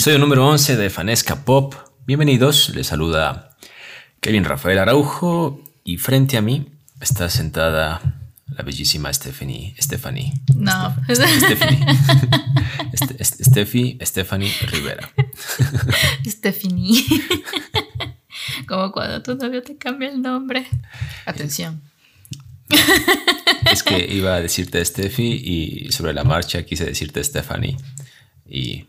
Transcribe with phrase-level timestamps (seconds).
[0.00, 1.74] Episodio número 11 de Fanesca Pop.
[2.06, 3.50] Bienvenidos, les saluda
[4.22, 6.68] Kevin Rafael Araujo y frente a mí
[7.02, 8.00] está sentada
[8.46, 9.74] la bellísima Stephanie.
[9.78, 10.32] Stephanie.
[10.56, 10.96] No.
[11.06, 11.84] Stephanie.
[13.20, 15.06] Steffi, Stephanie Rivera.
[16.26, 17.04] Stephanie.
[18.66, 20.66] Como cuando tu novio te cambia el nombre.
[21.26, 21.82] Atención.
[23.70, 27.76] Es que iba a decirte Steffi y sobre la marcha quise decirte Stephanie.
[28.48, 28.86] Y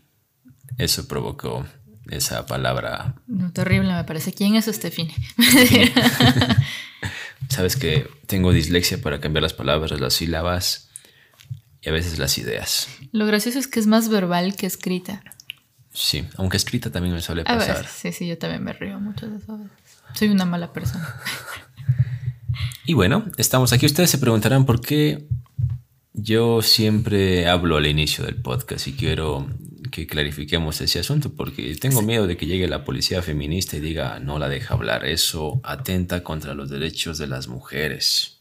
[0.78, 1.66] eso provocó
[2.10, 3.14] esa palabra.
[3.26, 4.32] No, terrible, me parece.
[4.32, 5.14] ¿Quién es Stephanie?
[7.48, 10.88] Sabes que tengo dislexia para cambiar las palabras, las sílabas
[11.82, 12.88] y a veces las ideas.
[13.12, 15.22] Lo gracioso es que es más verbal que escrita.
[15.92, 17.76] Sí, aunque escrita también me suele A pasar.
[17.76, 19.58] ver, sí, sí, yo también me río mucho de eso.
[20.14, 21.16] Soy una mala persona.
[22.84, 23.86] Y bueno, estamos aquí.
[23.86, 25.28] Ustedes se preguntarán por qué
[26.14, 29.46] yo siempre hablo al inicio del podcast y quiero
[29.92, 34.18] que clarifiquemos ese asunto porque tengo miedo de que llegue la policía feminista y diga
[34.18, 35.04] no la deja hablar.
[35.04, 38.38] Eso atenta contra los derechos de las mujeres.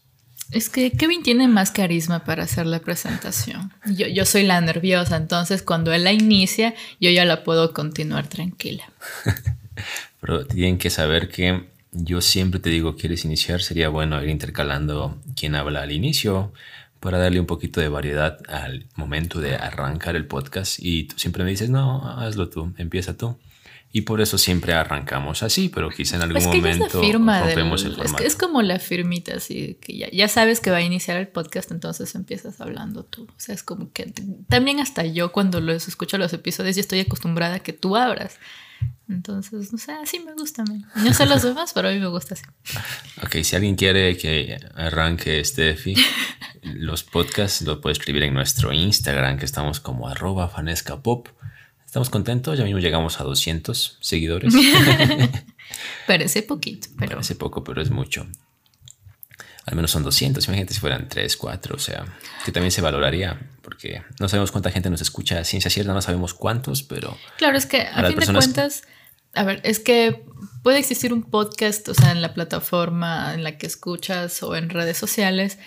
[0.50, 3.72] Es que Kevin tiene más carisma para hacer la presentación.
[3.86, 8.28] Yo, yo soy la nerviosa, entonces cuando él la inicia, yo ya la puedo continuar
[8.28, 8.92] tranquila.
[10.22, 13.62] Pero tienen que saber que yo siempre te digo, ¿quieres iniciar?
[13.62, 16.54] Sería bueno ir intercalando quién habla al inicio
[17.02, 20.78] para darle un poquito de variedad al momento de arrancar el podcast.
[20.80, 23.38] Y tú siempre me dices, no, hazlo tú, empieza tú.
[23.94, 26.94] Y por eso siempre arrancamos así, pero quizá en algún Es que ella momento es
[26.94, 28.18] la firma del- rompemos el es, formato.
[28.22, 31.28] que es como la firmita, así que ya, ya sabes que va a iniciar el
[31.28, 33.24] podcast, entonces empiezas hablando tú.
[33.24, 34.14] O sea, es como que
[34.48, 38.38] también hasta yo cuando los escucho los episodios ya estoy acostumbrada a que tú abras.
[39.10, 40.84] Entonces, no sé, así me gusta a mí.
[40.96, 42.44] No sé los demás, pero a mí me gusta así.
[43.23, 45.96] Ok, si alguien quiere que arranque Steffi,
[46.64, 51.28] los podcasts lo puede escribir en nuestro Instagram, que estamos como arroba fanescapop.
[51.86, 54.54] Estamos contentos, ya mismo llegamos a 200 seguidores.
[56.08, 58.28] Parece poquito, pero Parece poco, pero es mucho.
[59.66, 62.05] Al menos son 200, imagínate si fueran 3, 4, o sea,
[62.44, 66.02] que también se valoraría, porque no sabemos cuánta gente nos escucha a ciencia cierta, no
[66.02, 68.83] sabemos cuántos, pero Claro, es que A fin de cuentas,
[69.33, 70.23] a ver, es que
[70.64, 74.70] puede existir un podcast, o sea, en la plataforma en la que escuchas o en
[74.70, 75.60] redes sociales,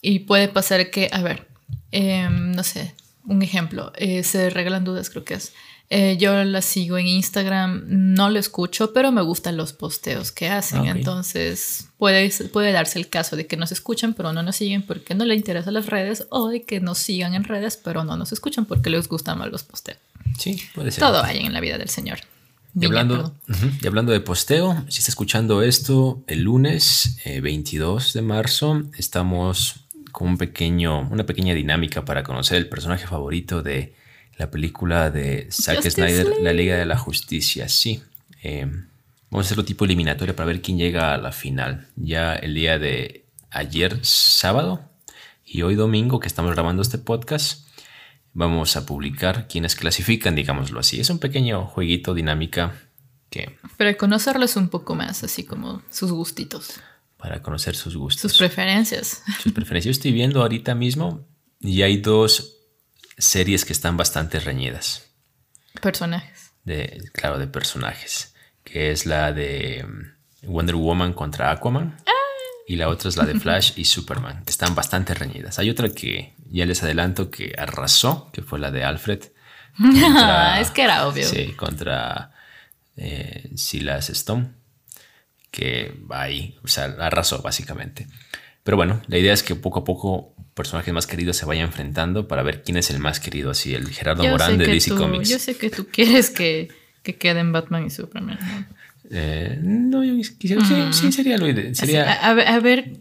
[0.00, 1.48] y puede pasar que, a ver,
[1.90, 5.52] em, no sé, un ejemplo, eh, se regalan dudas, creo que es.
[5.94, 10.48] Eh, yo la sigo en Instagram, no lo escucho, pero me gustan los posteos que
[10.48, 10.86] hacen.
[10.86, 10.92] Ah.
[10.92, 15.14] Entonces puede, puede darse el caso de que nos escuchan, pero no nos siguen porque
[15.14, 18.32] no le interesan las redes, o de que nos sigan en redes, pero no nos
[18.32, 19.98] escuchan porque les gustan más los posteos.
[20.38, 21.00] sí, puede ser.
[21.00, 22.20] Todo hay en la vida del Señor.
[22.74, 23.34] Y hablando,
[23.82, 29.84] y hablando de posteo, si está escuchando esto, el lunes eh, 22 de marzo estamos
[30.10, 33.94] con un pequeño, una pequeña dinámica para conocer el personaje favorito de
[34.36, 36.42] la película de Zack Justice Snyder, League.
[36.42, 37.68] La Liga de la Justicia.
[37.68, 38.02] Sí,
[38.42, 38.66] eh,
[39.30, 41.88] vamos a hacerlo tipo eliminatoria para ver quién llega a la final.
[41.96, 44.88] Ya el día de ayer sábado
[45.44, 47.68] y hoy domingo que estamos grabando este podcast,
[48.32, 51.00] vamos a publicar quienes clasifican, digámoslo así.
[51.00, 52.74] Es un pequeño jueguito dinámica
[53.30, 56.80] que Pero conocerlos un poco más, así como sus gustitos,
[57.16, 59.22] para conocer sus gustos, sus preferencias.
[59.42, 59.94] sus preferencias.
[59.94, 61.24] Yo estoy viendo ahorita mismo
[61.60, 62.61] y hay dos
[63.18, 65.08] series que están bastante reñidas,
[65.80, 66.52] Personajes.
[66.64, 68.34] de, claro, de personajes,
[68.64, 71.96] que es la de mm, Wonder Woman contra Aquaman.
[72.68, 75.58] Y la otra es la de Flash y Superman, que están bastante reñidas.
[75.58, 79.20] Hay otra que ya les adelanto que arrasó, que fue la de Alfred.
[79.76, 81.26] contra- es que era obvio.
[81.26, 82.32] Sí, contra
[82.96, 84.52] eh, Silas Stone,
[85.50, 88.06] que va ahí, o sea, arrasó básicamente.
[88.62, 92.28] Pero bueno, la idea es que poco a poco personajes más queridos se vayan enfrentando
[92.28, 94.96] para ver quién es el más querido, así el Gerardo Yo Morán de DC tú-
[94.98, 95.28] Comics.
[95.28, 96.68] Yo sé que tú quieres que,
[97.02, 98.38] que queden Batman y Superman.
[98.40, 98.76] ¿no?
[99.10, 102.92] Eh, no, yo quisiera, sí, sí, sería lo ide- Así, sería, a, a ver-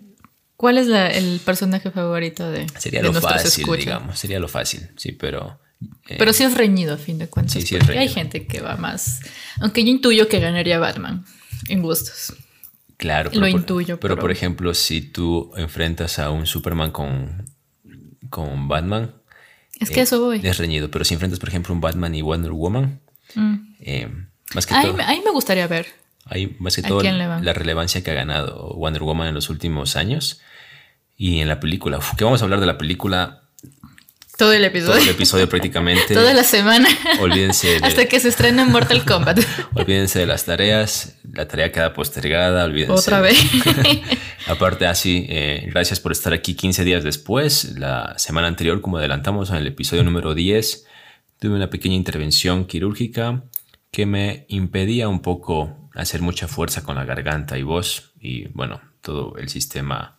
[0.57, 3.85] ¿cuál es la- el personaje favorito de, sería de lo fácil, escuchas?
[3.85, 5.59] digamos, sería lo fácil, sí, pero...
[6.07, 7.53] eh, Pero sí es reñido a fin de cuentas.
[7.53, 8.13] Sí, sí es porque hay reñido.
[8.15, 9.19] gente que va más.
[9.59, 11.25] Aunque yo intuyo que ganaría Batman
[11.69, 12.33] en gustos.
[13.01, 17.45] Claro, Lo por- intuyo, Pero, pero- por ejemplo, si tú enfrentas a un Superman con,
[18.29, 19.15] con Batman,
[19.79, 20.39] Es que eso voy.
[20.43, 20.91] es reñido.
[20.91, 22.99] Pero si enfrentas, por ejemplo, un Batman y Wonder Woman,
[23.33, 23.55] Mm.
[23.79, 24.07] eh,
[24.53, 25.87] más que Ahí, todo, me- ahí me gustaría ver.
[26.25, 27.43] hay más que ¿a todo quién le van?
[27.43, 30.39] la relevancia que ha ganado Wonder Woman en los últimos años
[31.17, 31.97] y en la película.
[31.97, 33.45] Uf, que vamos a hablar de la película
[34.41, 35.03] Todo el todo episodio.
[35.03, 36.13] el episodio prácticamente.
[36.15, 36.89] Toda la semana.
[37.19, 39.39] Olvídense de, Hasta que se estrene en Mortal Kombat.
[39.75, 41.19] olvídense de las tareas.
[41.31, 42.65] La tarea queda postergada.
[42.65, 42.91] Olvídense.
[42.91, 43.39] Otra vez.
[44.47, 47.77] Aparte, así, eh, gracias por estar aquí 15 días después.
[47.77, 50.87] La semana anterior, como adelantamos en el episodio número 10,
[51.37, 53.43] tuve una pequeña intervención quirúrgica
[53.91, 58.81] que me impedía un poco hacer mucha fuerza con la garganta y voz y bueno,
[59.01, 60.17] todo el sistema,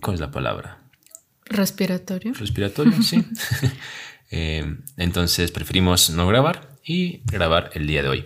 [0.00, 0.85] ¿cómo es la palabra?
[1.48, 2.34] Respiratorio.
[2.34, 3.24] Respiratorio, sí.
[4.32, 4.64] Eh,
[4.96, 8.24] entonces preferimos no grabar y grabar el día de hoy.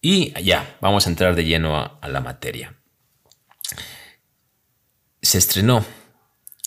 [0.00, 2.74] Y ya, vamos a entrar de lleno a, la materia.
[5.20, 5.84] Se estrenó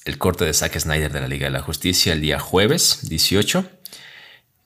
[0.03, 3.69] el corte de Zack Snyder de la Liga de la Justicia el día jueves 18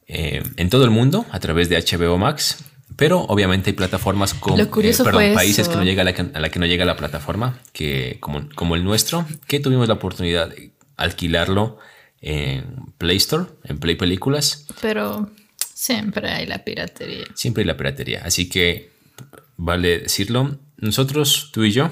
[0.07, 2.63] eh, en todo el mundo a través de HBO Max.
[2.95, 6.65] Pero obviamente hay plataformas como eh, perdón, países que no llega a la, que no
[6.65, 10.51] llega la plataforma, que como, como el nuestro, que tuvimos la oportunidad
[11.03, 11.77] alquilarlo
[12.21, 14.65] en Play Store, en Play Películas.
[14.81, 15.29] Pero
[15.73, 17.25] siempre hay la piratería.
[17.35, 18.21] Siempre hay la piratería.
[18.23, 18.91] Así que
[19.57, 21.91] vale decirlo, nosotros, tú y yo,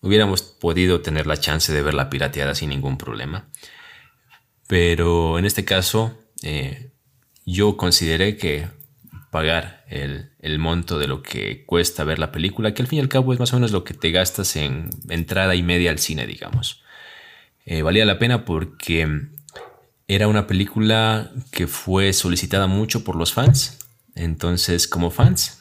[0.00, 3.48] hubiéramos podido tener la chance de ver la pirateada sin ningún problema.
[4.66, 6.90] Pero en este caso, eh,
[7.44, 8.68] yo consideré que
[9.30, 13.02] pagar el, el, monto de lo que cuesta ver la película, que al fin y
[13.02, 15.98] al cabo es más o menos lo que te gastas en entrada y media al
[15.98, 16.83] cine, digamos.
[17.66, 19.28] Eh, valía la pena porque
[20.06, 23.78] era una película que fue solicitada mucho por los fans.
[24.14, 25.58] Entonces, como fans,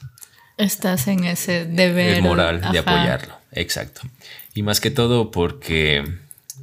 [0.58, 3.36] estás en ese deber moral de apoyarlo.
[3.52, 4.02] Exacto.
[4.54, 6.04] Y más que todo porque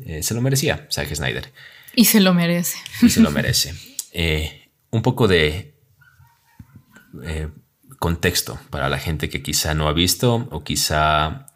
[0.05, 1.51] eh, se lo merecía Zack Snyder.
[1.95, 2.79] Y se lo merece.
[3.03, 3.75] Y se lo merece.
[4.13, 5.75] Eh, un poco de
[7.99, 11.47] contexto para la gente que quizá no ha visto o quizá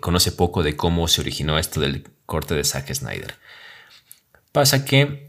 [0.00, 3.34] conoce poco de cómo se originó esto del corte de Zack Snyder.
[4.52, 5.28] Pasa que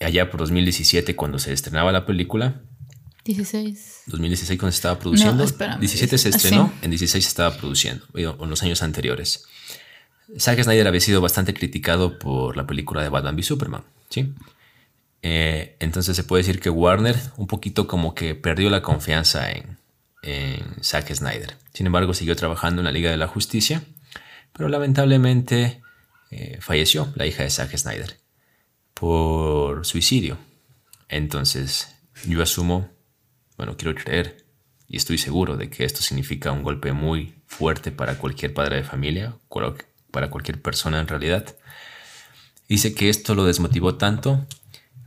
[0.00, 2.60] allá por 2017, cuando se estrenaba la película,
[3.24, 4.02] 16.
[4.06, 5.46] 2016 cuando se estaba produciendo.
[5.46, 9.46] No, 17 se estrenó, en 16 se estaba produciendo, en los años anteriores.
[10.38, 14.34] Zack Snyder había sido bastante criticado por la película de Batman v Superman, ¿sí?
[15.22, 19.78] Eh, entonces se puede decir que Warner un poquito como que perdió la confianza en,
[20.22, 21.56] en Zack Snyder.
[21.72, 23.84] Sin embargo, siguió trabajando en la Liga de la Justicia,
[24.52, 25.81] pero lamentablemente
[26.32, 28.16] eh, falleció la hija de Zack Snyder
[28.94, 30.38] por suicidio.
[31.08, 31.94] Entonces,
[32.26, 32.88] yo asumo,
[33.58, 34.46] bueno, quiero creer
[34.88, 38.82] y estoy seguro de que esto significa un golpe muy fuerte para cualquier padre de
[38.82, 39.36] familia,
[40.10, 41.54] para cualquier persona en realidad.
[42.66, 44.46] Dice que esto lo desmotivó tanto,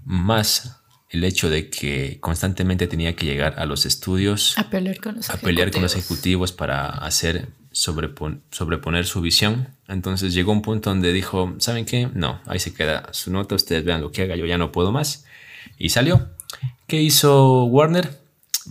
[0.03, 0.77] más
[1.09, 5.29] el hecho de que constantemente tenía que llegar a los estudios a pelear con los,
[5.31, 9.67] a pelear con los ejecutivos para hacer sobreponer su visión.
[9.87, 12.09] Entonces llegó un punto donde dijo, ¿saben qué?
[12.13, 14.91] No, ahí se queda su nota, ustedes vean lo que haga, yo ya no puedo
[14.91, 15.25] más.
[15.77, 16.29] Y salió.
[16.87, 18.19] ¿Qué hizo Warner?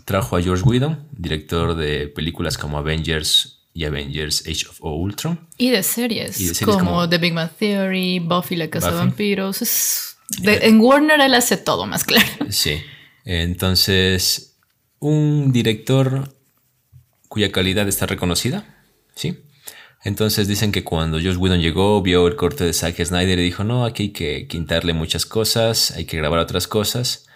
[0.06, 5.48] Trajo a George Whedon, director de películas como Avengers y Avengers Age of Ultron.
[5.58, 10.16] Y de series, como, The Big Man Theory, Buffy la Casa de Vampiros.
[10.42, 12.26] en Warner él hace todo más claro.
[12.50, 12.80] Sí.
[13.24, 14.56] Entonces,
[14.98, 16.34] un director
[17.28, 18.73] cuya calidad está reconocida,
[19.14, 19.38] ¿sí?
[20.04, 23.64] Entonces dicen que cuando Josh Whedon llegó, vio el corte de Zack Snyder y dijo,
[23.64, 27.26] no, aquí hay que quitarle muchas cosas, hay que grabar otras cosas.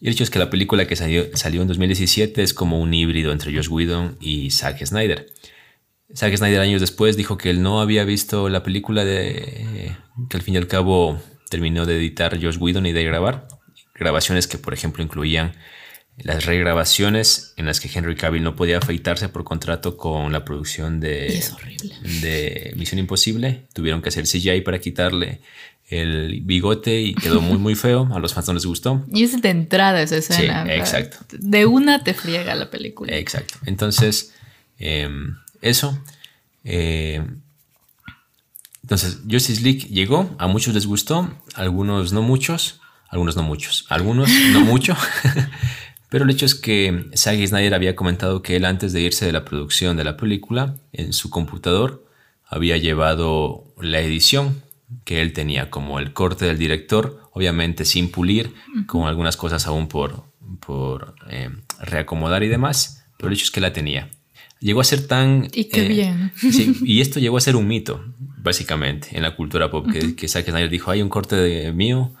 [0.00, 2.92] Y el hecho es que la película que salió, salió en 2017 es como un
[2.92, 5.32] híbrido entre Josh Whedon y Zack Snyder.
[6.14, 9.96] Zack Snyder años después dijo que él no había visto la película de
[10.28, 13.46] que al fin y al cabo terminó de editar Josh Whedon y de grabar.
[13.94, 15.54] Grabaciones que por ejemplo incluían
[16.18, 20.98] las regrabaciones en las que Henry Cavill no podía afeitarse por contrato con la producción
[20.98, 21.44] de,
[22.22, 23.66] de Misión Imposible.
[23.74, 25.40] Tuvieron que hacer CGI para quitarle
[25.88, 28.08] el bigote y quedó muy muy feo.
[28.14, 29.04] A los fans no les gustó.
[29.12, 30.64] Y es de entrada esa escena.
[30.64, 31.18] Sí, exacto.
[31.38, 33.14] De una te friega la película.
[33.14, 33.58] Exacto.
[33.66, 34.32] Entonces,
[34.78, 36.02] em, eso.
[36.64, 37.40] Em,
[38.82, 43.84] entonces, Justice League llegó, a muchos les gustó, a algunos no muchos, algunos no muchos,
[43.88, 44.96] algunos no mucho.
[46.08, 49.32] Pero el hecho es que Zack Snyder había comentado que él antes de irse de
[49.32, 52.06] la producción de la película, en su computador
[52.48, 54.62] había llevado la edición
[55.04, 58.54] que él tenía, como el corte del director, obviamente sin pulir,
[58.86, 60.24] con algunas cosas aún por,
[60.64, 64.08] por eh, reacomodar y demás, pero el hecho es que la tenía.
[64.60, 65.48] Llegó a ser tan...
[65.52, 66.32] Y qué eh, bien.
[66.84, 70.46] y esto llegó a ser un mito, básicamente, en la cultura pop, que, que Zack
[70.46, 72.12] Snyder dijo, hay un corte de mío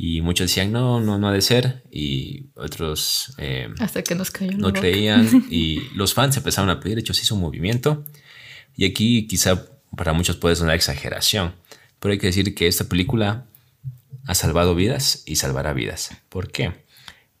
[0.00, 1.82] y muchos decían, no, no, no ha de ser.
[1.90, 5.46] Y otros eh, Hasta que nos cayó no creían.
[5.50, 8.04] y los fans empezaron a pedir, de hecho se hizo un movimiento.
[8.76, 11.56] Y aquí quizá para muchos puede ser una exageración.
[11.98, 13.46] Pero hay que decir que esta película
[14.24, 16.10] ha salvado vidas y salvará vidas.
[16.28, 16.84] ¿Por qué?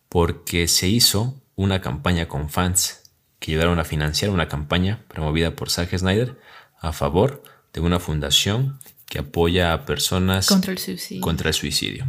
[0.08, 5.70] Porque se hizo una campaña con fans que ayudaron a financiar una campaña promovida por
[5.70, 6.36] Zack Snyder
[6.80, 11.22] a favor de una fundación que apoya a personas contra el suicidio.
[11.22, 12.06] Contra el suicidio.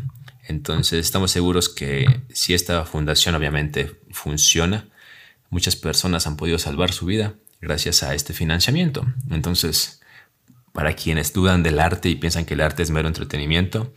[0.49, 4.89] Entonces estamos seguros que si esta fundación obviamente funciona,
[5.51, 9.05] muchas personas han podido salvar su vida gracias a este financiamiento.
[9.29, 10.01] Entonces,
[10.73, 13.93] para quienes dudan del arte y piensan que el arte es mero entretenimiento,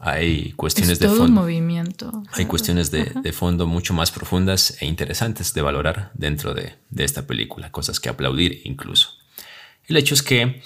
[0.00, 1.42] hay cuestiones de fondo.
[1.42, 2.24] movimiento.
[2.32, 7.70] Hay cuestiones de, fondo mucho más profundas e interesantes de valorar dentro de, esta película,
[7.70, 9.10] cosas que aplaudir incluso.
[9.86, 10.62] El hecho es que,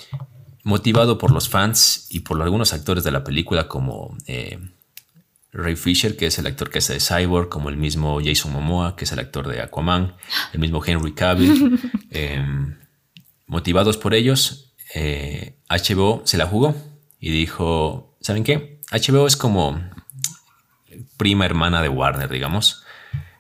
[0.63, 4.59] motivado por los fans y por algunos actores de la película, como eh,
[5.53, 8.97] Ray Fisher, que es el actor que hace de Cyborg, como el mismo Jason Momoa,
[8.97, 10.17] que es el actor de Aquaman,
[10.53, 11.79] el mismo Henry Cavill,
[12.11, 12.79] em,
[13.47, 14.75] motivados por ellos,
[15.69, 16.75] HBO eh, se la jugó
[17.21, 18.81] y dijo, ¿saben qué?
[18.91, 19.81] HBO es como
[21.17, 22.82] prima hermana de Warner, digamos.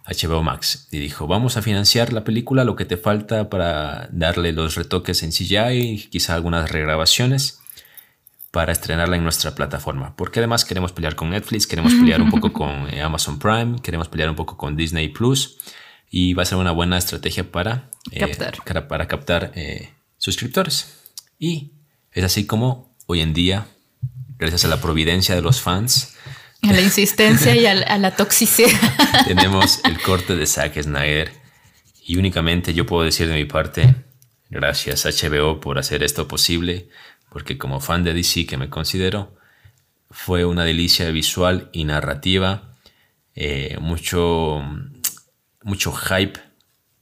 [0.06, 0.88] HBO Max.
[0.90, 5.22] Y dijo, vamos a financiar la película, lo que te falta para darle los retoques
[5.22, 7.60] en CGI, quizá algunas regrabaciones,
[8.50, 10.14] para estrenarla en nuestra plataforma.
[10.16, 14.08] Porque además queremos pelear con Netflix, queremos pelear un poco con eh, Amazon Prime, queremos
[14.08, 15.58] pelear un poco con Disney Plus.
[16.10, 21.12] Y va a ser una buena estrategia para eh, captar, para, captar eh, suscriptores.
[21.38, 21.72] Y
[22.10, 23.66] es así como hoy en día
[24.38, 26.16] gracias a la providencia de los fans.
[26.62, 28.70] A la insistencia y a la, toxicidad.
[29.26, 31.32] Tenemos el corte de Zack Snyder
[32.06, 33.96] y únicamente yo puedo decir de mi parte,
[34.48, 36.88] gracias HBO por hacer esto posible,
[37.30, 39.36] porque como fan de DC que me considero,
[40.10, 42.76] fue una delicia visual y narrativa,
[43.34, 44.62] eh, mucho,
[45.62, 46.38] mucho hype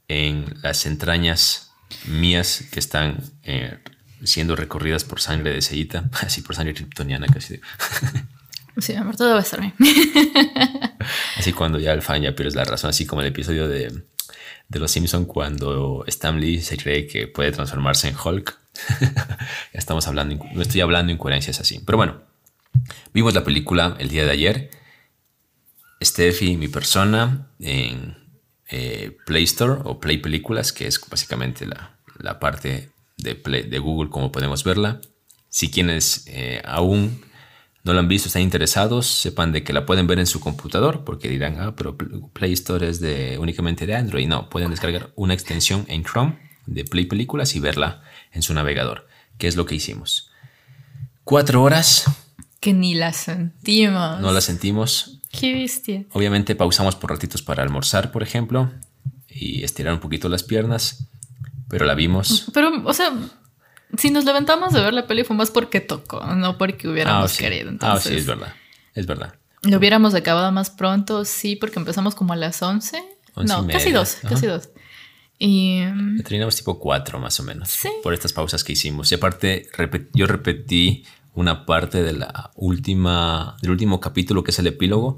[0.07, 1.71] en las entrañas
[2.05, 3.77] mías que están eh,
[4.23, 7.59] siendo recorridas por sangre de Seita, así por sangre kryptoniana casi.
[8.77, 9.73] Sí, amor, todo va a estar bien.
[11.37, 14.03] Así cuando ya el fan ya pierdes la razón, así como el episodio de,
[14.69, 18.57] de Los Simpson cuando Stan Lee se cree que puede transformarse en Hulk.
[19.73, 21.81] estamos hablando, no estoy hablando incoherencias así.
[21.85, 22.21] Pero bueno,
[23.13, 24.69] vimos la película el día de ayer.
[26.01, 28.17] Steffi, mi persona, en
[28.69, 34.31] eh, Play Store o Play Películas, que es básicamente la, la parte de, Google como
[34.31, 35.01] podemos verla.
[35.49, 37.21] Si quienes eh, aún
[37.83, 41.03] no la han visto, están interesados, sepan de que la pueden ver en su computador,
[41.03, 44.27] porque dirán, ah, pero Play Store es de, únicamente de Android.
[44.27, 49.07] No, pueden descargar una extensión en Chrome de Play Películas y verla en su navegador,
[49.37, 50.29] que es lo que hicimos.
[51.23, 52.05] Cuatro horas.
[52.59, 54.19] Que ni la sentimos.
[54.19, 55.19] No la sentimos.
[55.31, 56.05] Qué bestia.
[56.11, 58.71] Obviamente pausamos por ratitos para almorzar, por ejemplo,
[59.27, 61.07] y estirar un poquito las piernas.
[61.67, 62.51] Pero la vimos.
[62.53, 63.11] Pero, o sea,
[63.97, 67.37] si nos levantamos de ver la peli fue más porque tocó, no porque hubiéramos ah,
[67.37, 67.71] querido.
[67.81, 68.53] ah, sí, es verdad.
[68.93, 69.35] Es verdad.
[69.63, 73.01] Lo hubiéramos acabado más pronto, sí, porque empezamos como a las 11.
[73.35, 74.69] no, casi dos, casi dos.
[75.37, 75.81] Y
[76.23, 77.69] terminamos tipo 4 más o menos.
[77.69, 77.89] Sí.
[78.03, 79.11] Por estas pausas que hicimos.
[79.11, 79.67] Y aparte,
[80.13, 85.17] yo repetí una parte de la última, del último capítulo que es el epílogo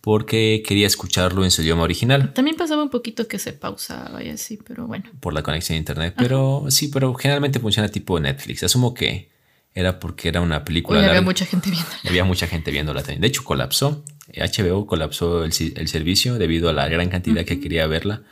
[0.00, 2.32] porque quería escucharlo en su idioma original.
[2.32, 5.04] También pasaba un poquito que se pausaba y así, pero bueno.
[5.20, 8.62] Por la conexión a internet, pero sí, pero generalmente funciona tipo Netflix.
[8.62, 9.30] Asumo que
[9.74, 11.06] era porque era una película.
[11.06, 11.90] había mucha gente viendo.
[12.04, 13.20] Había mucha gente viéndola también.
[13.20, 14.04] De hecho, colapsó.
[14.34, 18.22] HBO colapsó el, servicio debido a la gran cantidad que quería verla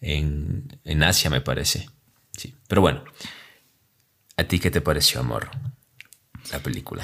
[0.00, 1.88] en, en Asia, me parece.
[2.36, 3.02] Sí, pero bueno.
[4.36, 5.50] ¿A ti qué te pareció, amor?
[6.52, 7.02] La película.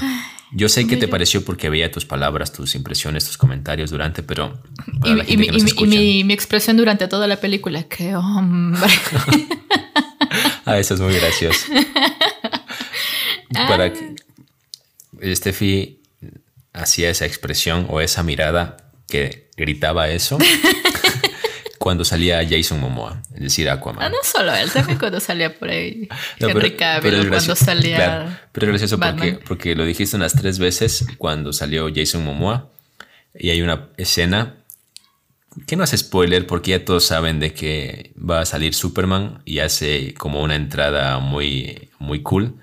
[0.53, 4.61] Yo sé que te pareció porque veía tus palabras, tus impresiones, tus comentarios durante, pero...
[5.05, 8.81] Y, mi, expresión durante toda la película, qué hombre.
[10.65, 11.67] ah, eso es muy gracioso.
[13.53, 13.93] Para ah.
[13.93, 16.01] que Steffi
[16.73, 18.77] hacía esa expresión o esa mirada
[19.09, 20.39] que gritaba eso
[21.81, 24.05] cuando salía Jason Momoa, es decir, Aquaman.
[24.05, 28.73] Ah, no solo él, también cuando salía por ahí Henry Cavill, cuando salía pero es
[28.73, 32.69] gracioso porque, porque lo dijiste unas tres veces cuando salió Jason Momoa
[33.35, 34.57] y hay una escena
[35.67, 39.61] que no hace spoiler porque ya todos saben de que va a salir Superman y
[39.61, 42.57] hace como una entrada muy, muy cool.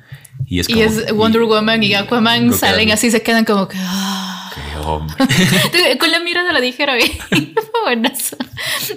[0.45, 0.67] Y es,
[1.11, 3.77] Wonder Woman y Aquaman salen así, se quedan como que...
[4.75, 5.07] Ah".
[5.99, 6.97] Con la mirada la dijeron
[7.83, 8.09] bueno,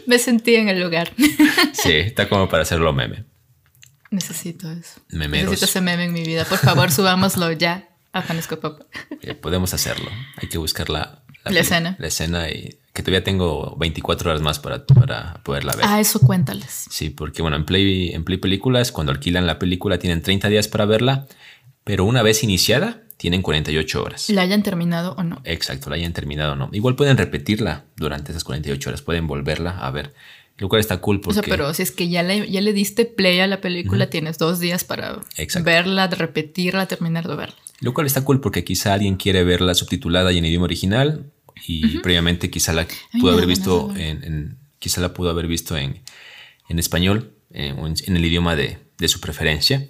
[0.06, 1.12] me sentí en el lugar.
[1.72, 3.24] sí, está como para hacerlo meme.
[4.10, 5.00] Necesito eso.
[5.10, 6.44] Necesito ese meme en mi vida.
[6.44, 8.58] Por favor, subámoslo ya a Fanesco
[9.22, 10.10] eh, podemos hacerlo.
[10.36, 11.96] Hay que buscar la, la, escena.
[11.98, 15.84] La escena y que todavía tengo 24 horas más para, para poderla ver.
[15.86, 16.86] Ah, eso cuéntales.
[16.90, 20.66] Sí, porque bueno, en Play, en Play Películas, cuando alquilan la película, tienen 30 días
[20.66, 21.26] para verla,
[21.84, 24.30] pero una vez iniciada, tienen 48 horas.
[24.30, 25.42] ¿La hayan terminado o no?
[25.44, 26.70] Exacto, la hayan terminado o no.
[26.72, 30.14] Igual pueden repetirla durante esas 48 horas, pueden volverla a ver.
[30.56, 31.40] Lo cual está cool porque...
[31.40, 34.08] O sea, pero si es que ya le, ya le diste play a la película,
[34.08, 35.20] tienes dos días para
[35.62, 37.56] verla, repetirla, terminar de verla.
[37.80, 41.30] Lo cual está cool porque quizá alguien quiere verla subtitulada y en idioma original
[41.66, 42.88] y previamente quizá la
[43.20, 46.00] pudo haber visto en, quizá la pudo haber visto en,
[46.70, 49.86] en español, en, en el idioma de, de, su preferencia,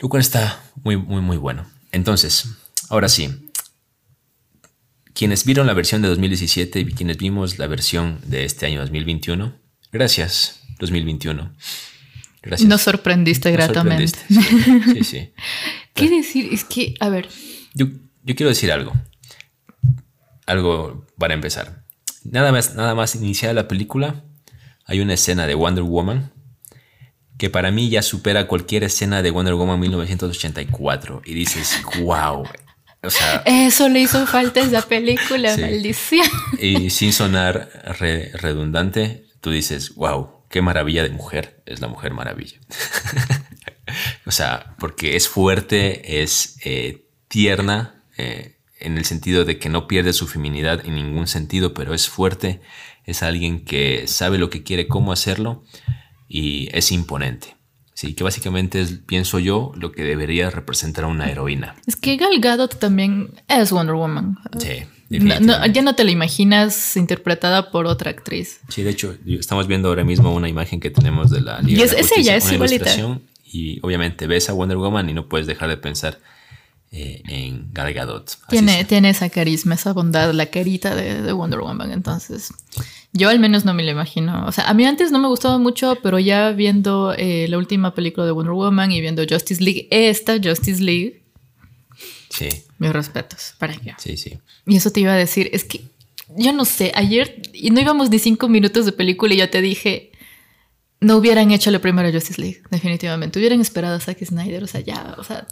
[0.00, 1.66] lo cual está muy, muy, muy bueno.
[1.92, 2.46] Entonces,
[2.88, 3.50] ahora sí,
[5.14, 9.54] quienes vieron la versión de 2017 y quienes vimos la versión de este año 2021,
[9.92, 11.54] gracias 2021.
[12.42, 12.68] Gracias.
[12.68, 14.18] Nos sorprendiste gratamente.
[14.28, 15.32] Sí, sí.
[15.94, 16.48] ¿Qué decir?
[16.52, 17.28] Es que, a ver.
[17.74, 17.86] Yo,
[18.24, 18.92] yo, quiero decir algo.
[20.46, 21.84] Algo para empezar.
[22.24, 24.24] Nada más, nada más iniciada la película,
[24.86, 26.31] hay una escena de Wonder Woman
[27.38, 31.22] que para mí ya supera cualquier escena de Wonder Woman 1984.
[31.24, 32.44] Y dices, wow.
[33.02, 36.26] O sea, Eso le hizo falta a esa película, maldición.
[36.60, 42.58] Y sin sonar redundante, tú dices, wow, qué maravilla de mujer es la mujer maravilla.
[44.26, 49.88] o sea, porque es fuerte, es eh, tierna, eh, en el sentido de que no
[49.88, 52.60] pierde su feminidad en ningún sentido, pero es fuerte,
[53.04, 55.64] es alguien que sabe lo que quiere, cómo hacerlo
[56.32, 57.56] y es imponente.
[57.94, 61.76] Sí, que básicamente es, pienso yo, lo que debería representar a una heroína.
[61.86, 64.38] Es que Gal Gadot también es Wonder Woman.
[64.58, 64.84] Sí
[65.18, 68.60] ya no te la imaginas interpretada por otra actriz.
[68.68, 71.82] Sí, de hecho, estamos viendo ahora mismo una imagen que tenemos de la Liga y
[71.82, 72.90] es, ella, es igualita.
[73.44, 76.18] Y obviamente ves a Wonder Woman y no puedes dejar de pensar
[76.94, 78.30] eh, en Gal Gadot.
[78.50, 81.90] tiene, tiene esa carisma, esa bondad, la carita de, Wonder Woman.
[81.90, 82.52] Entonces,
[83.12, 84.46] yo al menos no me la imagino.
[84.46, 87.94] O sea, a mí antes no me gustaba mucho, pero ya viendo eh, la última
[87.94, 91.22] película de Wonder Woman y viendo Justice League, esta Justice League.
[92.28, 92.48] Sí.
[92.76, 93.94] Mis respetos, ¿para qué?
[93.96, 94.38] Sí, sí.
[94.66, 95.80] Y eso te iba a decir, es que
[96.36, 99.62] yo no sé, ayer y no íbamos ni cinco minutos de película y yo te
[99.62, 100.12] dije,
[101.00, 103.38] no hubieran hecho la primera Justice League, definitivamente.
[103.38, 105.46] Hubieran esperado a Zack Snyder, o sea, ya, o sea,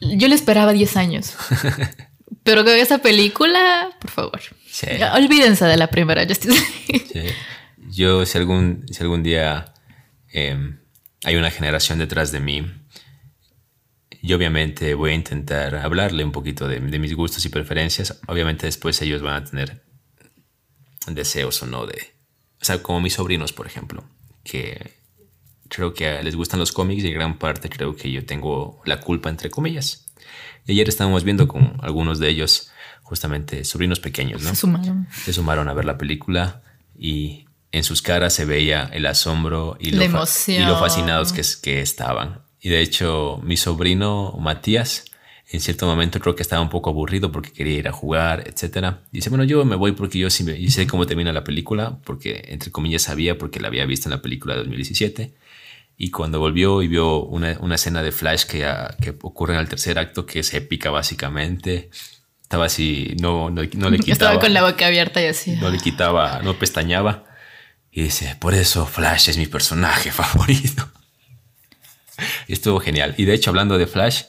[0.00, 1.34] yo le esperaba 10 años.
[2.42, 4.40] Pero con esa película, por favor,
[5.14, 6.58] olvídense de la primera Justice
[6.88, 7.34] League.
[7.90, 9.74] Yo, si algún, si algún día
[10.30, 10.78] em,
[11.24, 12.66] hay una generación detrás de mí
[14.20, 18.20] y obviamente voy a intentar hablarle un poquito de, mis gustos y preferencias.
[18.26, 19.84] Obviamente después ellos van a tener
[21.06, 22.14] deseos o no de...
[22.60, 24.04] O sea, como mis sobrinos, por ejemplo,
[24.42, 24.97] que
[25.68, 29.00] creo que les gustan los cómics y en gran parte creo que yo tengo la
[29.00, 30.06] culpa, entre comillas.
[30.66, 32.70] Y ayer estábamos viendo con algunos de ellos,
[33.02, 34.50] justamente sobrinos pequeños, ¿no?
[34.50, 35.08] Se sumaron.
[35.24, 36.62] Se sumaron a ver la película
[36.98, 41.80] y en sus caras se veía el asombro y, lo, y lo, fascinados que, que
[41.80, 42.42] estaban.
[42.60, 45.04] Y de hecho, mi sobrino Matías,
[45.50, 48.96] en cierto momento creo que estaba un poco aburrido porque quería ir a jugar, etc.
[49.10, 52.44] Dice, bueno, yo me voy porque yo sí me, sé cómo termina la película, porque
[52.48, 55.34] entre comillas sabía porque la había visto en la película de 2017.
[56.00, 59.60] Y cuando volvió y vio una, una escena de Flash que, ah, que ocurre en
[59.60, 61.90] el tercer acto, que es épica básicamente,
[62.40, 64.12] estaba así, no, no, no le quitaba.
[64.12, 65.56] Estaba con la boca abierta y así.
[65.56, 67.24] No le quitaba, no pestañaba.
[67.90, 70.88] Y dice, por eso Flash es mi personaje favorito.
[72.46, 73.16] Estuvo genial.
[73.18, 74.22] Y de hecho, hablando de Flash,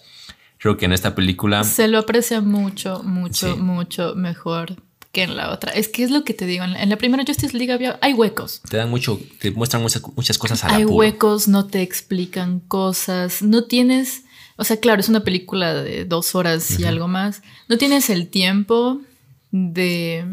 [0.57, 1.63] creo que en esta película...
[1.63, 4.75] Se lo aprecia mucho, mucho, mucho mejor
[5.11, 5.71] que en la otra.
[5.71, 6.63] Es que es lo que te digo.
[6.63, 8.61] En la, primera Justice League había, hay huecos.
[8.69, 13.41] Te dan mucho, te muestran muchas, cosas a la Hay huecos, no te explican cosas,
[13.41, 14.23] no tienes...
[14.57, 17.41] O sea, claro, es una película de dos horas y algo más.
[17.69, 18.99] No tienes el tiempo
[19.51, 20.25] de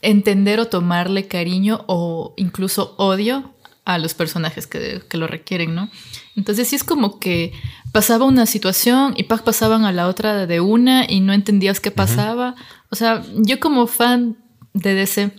[0.00, 5.90] entender o tomarle cariño o incluso odio a los personajes que, lo requieren, ¿no?
[6.36, 7.52] Entonces sí es como que
[7.92, 12.54] pasaba una situación y pasaban a la otra de una y no entendías qué pasaba.
[12.90, 14.36] O sea, yo como fan
[14.74, 15.32] de DC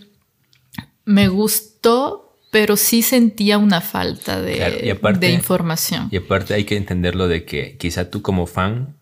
[1.04, 6.08] me gustó, pero sí sentía una falta de, de información.
[6.10, 8.96] Y aparte hay que entenderlo de que quizá tú como fan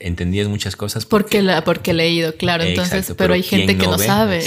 [0.00, 3.98] entendías muchas cosas porque, la porque he leído claro entonces pero, hay gente que no,
[3.98, 4.42] sabe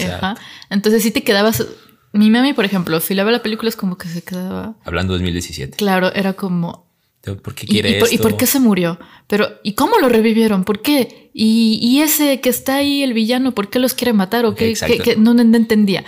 [0.69, 1.65] entonces sí te quedabas
[2.11, 4.75] mi mami, por ejemplo, si la ve la película es como que se quedaba.
[4.83, 5.77] Hablando de 2017.
[5.77, 6.87] Claro, era como.
[7.21, 8.07] ¿Por qué quiere ¿Y, esto?
[8.11, 8.97] ¿Y por qué se murió?
[9.27, 10.63] Pero, ¿y cómo lo revivieron?
[10.63, 11.29] ¿Por qué?
[11.33, 14.45] ¿Y, ese que está ahí, el villano, por qué los quiere matar?
[14.45, 14.73] ¿O qué?
[14.73, 16.03] Que, no, entendía.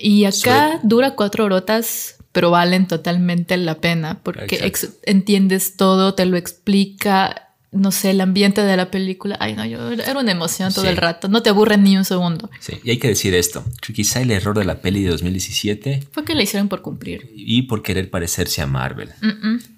[0.00, 4.72] Y acá dura cuatro horotas, pero valen totalmente la pena porque
[5.04, 9.36] entiendes todo, te lo explica no sé, el ambiente de la película.
[9.40, 11.28] Ay, no, yo era una emoción todo el rato.
[11.28, 12.50] No te aburre ni un segundo.
[12.60, 13.62] Sí, y hay que decir esto.
[13.94, 17.30] Quizá el error de la peli de 2017 fue que la hicieron por cumplir.
[17.34, 19.10] Y por querer parecerse a Marvel.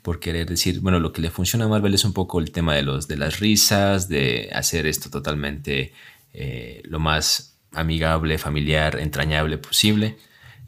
[0.03, 2.77] Por querer decir, bueno, lo que le funciona a Marvel es un poco el tema
[2.77, 5.93] de, los, de las risas, de hacer esto totalmente
[6.33, 10.17] eh, lo más amigable, familiar, entrañable posible.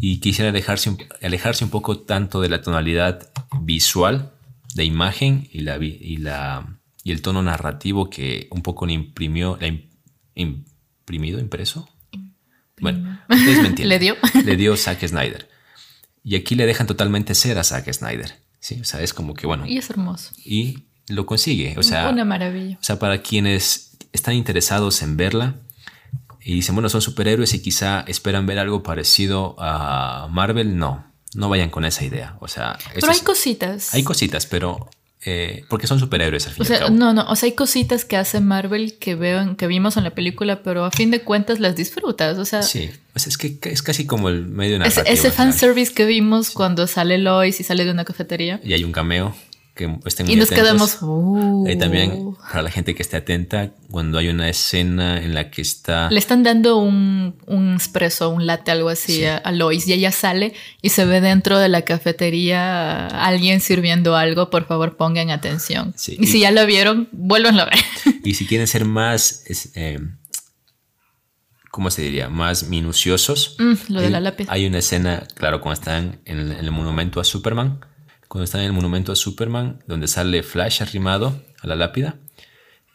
[0.01, 3.31] Y quisiera alejarse, alejarse un poco tanto de la tonalidad
[3.61, 4.33] visual,
[4.75, 9.59] de imagen y la, y la y el tono narrativo que un poco le imprimió,
[9.61, 9.87] im-
[10.35, 11.89] imprimido, impreso.
[12.81, 13.89] Bueno, ustedes me entienden.
[13.89, 14.17] Le dio.
[14.45, 15.49] Le dio Zack Snyder.
[16.25, 18.39] Y aquí le dejan totalmente ser a Zack Snyder.
[18.61, 20.31] Sí, o sea, es como que bueno, Y es hermoso.
[20.45, 21.75] y lo consigue.
[21.79, 22.79] O sea, Una maravilla.
[22.81, 25.57] o sea, para quienes están interesados en verla
[26.41, 31.49] y dicen, bueno, son superhéroes y quizá esperan ver algo parecido a Marvel, no, no
[31.49, 32.37] vayan con esa idea.
[32.41, 33.95] O sea, Pero hay es- cositas.
[33.95, 34.89] hay cositas, pero
[35.25, 36.97] eh, porque son superhéroes al fin O y al sea, cabo.
[36.99, 40.11] no, no, o sea, hay cositas que hace Marvel que veo, que vimos en la
[40.11, 42.39] película, pero a fin de cuentas las disfrutas.
[42.39, 45.15] O sea, Sí, sea, es que es casi como el medio ese, narrativo.
[45.15, 48.61] ese fanservice que vimos cuando sale Lois y sale de una cafetería.
[48.65, 49.35] Y hay un cameo
[49.75, 50.97] que estén muy Y nos atentos.
[50.97, 50.99] quedamos.
[51.03, 51.65] "Uh".
[51.67, 55.63] Ahí también, para la gente que esté atenta, cuando hay una escena en la que
[55.63, 56.11] está...
[56.11, 60.13] Le están dando un, un espresso, un latte, algo así a, a Lois y ella
[60.13, 64.51] sale y se ve dentro de la cafetería alguien sirviendo algo.
[64.51, 65.95] Por favor, pongan atención.
[65.97, 66.19] Sí.
[66.21, 67.79] Y si ya lo vieron, vuélvanlo a ver.
[68.25, 69.99] Y si quieren ser más, es, eh,
[71.71, 72.29] ¿cómo se diría?
[72.29, 73.57] Más minuciosos.
[73.59, 74.47] Mm, lo de hay- la lápiz.
[74.51, 77.81] Hay una escena, claro, cuando están en el, en el monumento a Superman.
[78.33, 82.17] Cuando están en el monumento a Superman, donde sale Flash arrimado a la lápida.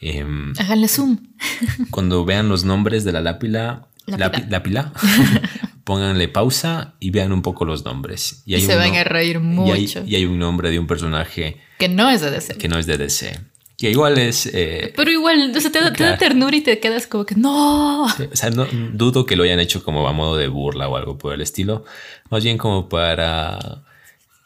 [0.02, 1.18] Em, Háganle zoom.
[1.92, 4.32] cuando vean los nombres de la lápida, Lápida.
[4.32, 4.94] lápi- lápila,
[5.84, 8.42] pónganle pausa y vean un poco los nombres.
[8.48, 10.04] Y se uno- van a reír y hay- mucho.
[10.08, 12.58] Y hay, un nombre de un personaje Que no es de DC.
[12.58, 13.40] que no es de DC.
[13.78, 14.48] Que igual es...
[14.52, 16.18] eh, Pero igual, o sea, te, da- te da Claro.
[16.18, 18.06] ternura y te quedas como que no.
[18.06, 21.20] O sea, no dudo que lo hayan hecho como a modo de burla o algo
[21.20, 21.86] por el estilo.
[22.32, 23.84] Más bien como para.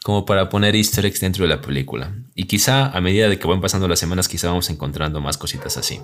[0.02, 2.14] Como para poner easter eggs dentro de la película.
[2.34, 5.76] Y quizá a medida de que van pasando las semanas, quizá vamos encontrando más cositas
[5.76, 6.00] así.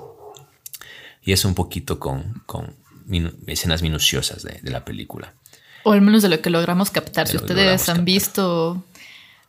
[1.22, 2.74] Y es un poquito con, con
[3.08, 5.34] minu- escenas minuciosas de, de la película.
[5.84, 7.26] O al menos de lo que logramos captar.
[7.26, 8.04] De Si ustedes han captar.
[8.04, 8.84] visto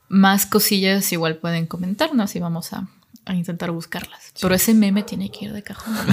[0.08, 2.88] más cosillas, igual pueden comentarnos y vamos a,
[3.26, 4.34] a intentar buscarlas.
[4.42, 5.96] Pero ese meme tiene que ir de cajón.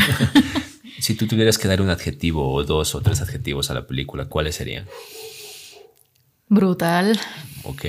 [0.98, 4.24] Si tú tuvieras que dar un adjetivo o dos o tres adjetivos a la película,
[4.30, 4.86] ¿cuáles serían?
[6.48, 7.20] Brutal.
[7.64, 7.84] Ok.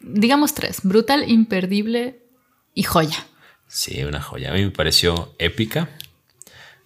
[0.00, 0.80] Digamos tres.
[0.82, 2.22] Brutal, imperdible
[2.74, 3.26] y joya.
[3.66, 4.50] Sí, una joya.
[4.50, 5.88] A mí me pareció épica.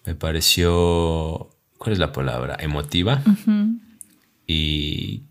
[0.04, 1.50] Me pareció.
[1.78, 2.56] ¿Cuál es la palabra?
[2.60, 3.22] Emotiva.
[4.46, 5.22] Y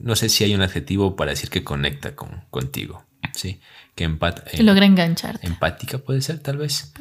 [0.00, 3.04] no sé si hay un adjetivo para decir que conecta con, contigo.
[3.34, 3.60] Sí.
[3.94, 4.44] Que empata.
[4.44, 5.46] Que logra engancharte.
[5.46, 6.92] empática puede ser, tal vez.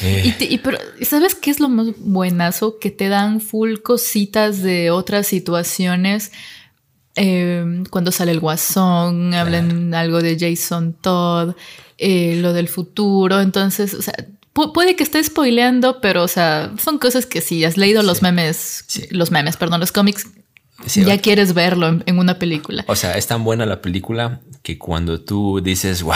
[0.00, 2.78] Y, Eh, te- y pero, ¿sabes qué es lo más buenazo?
[2.78, 6.32] Que te dan full cositas de otras situaciones.
[7.20, 11.54] Eh, cuando sale el guasón, hablan algo de Jason Todd,
[11.98, 13.40] eh, lo del futuro.
[13.40, 14.14] Entonces, o sea,
[14.54, 18.22] pu- puede que esté spoileando, pero, o sea, son cosas que si has leído los
[18.22, 19.06] memes, Sí.
[19.10, 20.28] los memes, perdón, los cómics,
[20.86, 22.84] sí, ya o- quieres verlo en, en una película.
[22.86, 26.14] O sea, es tan buena la película que cuando tú dices, wow,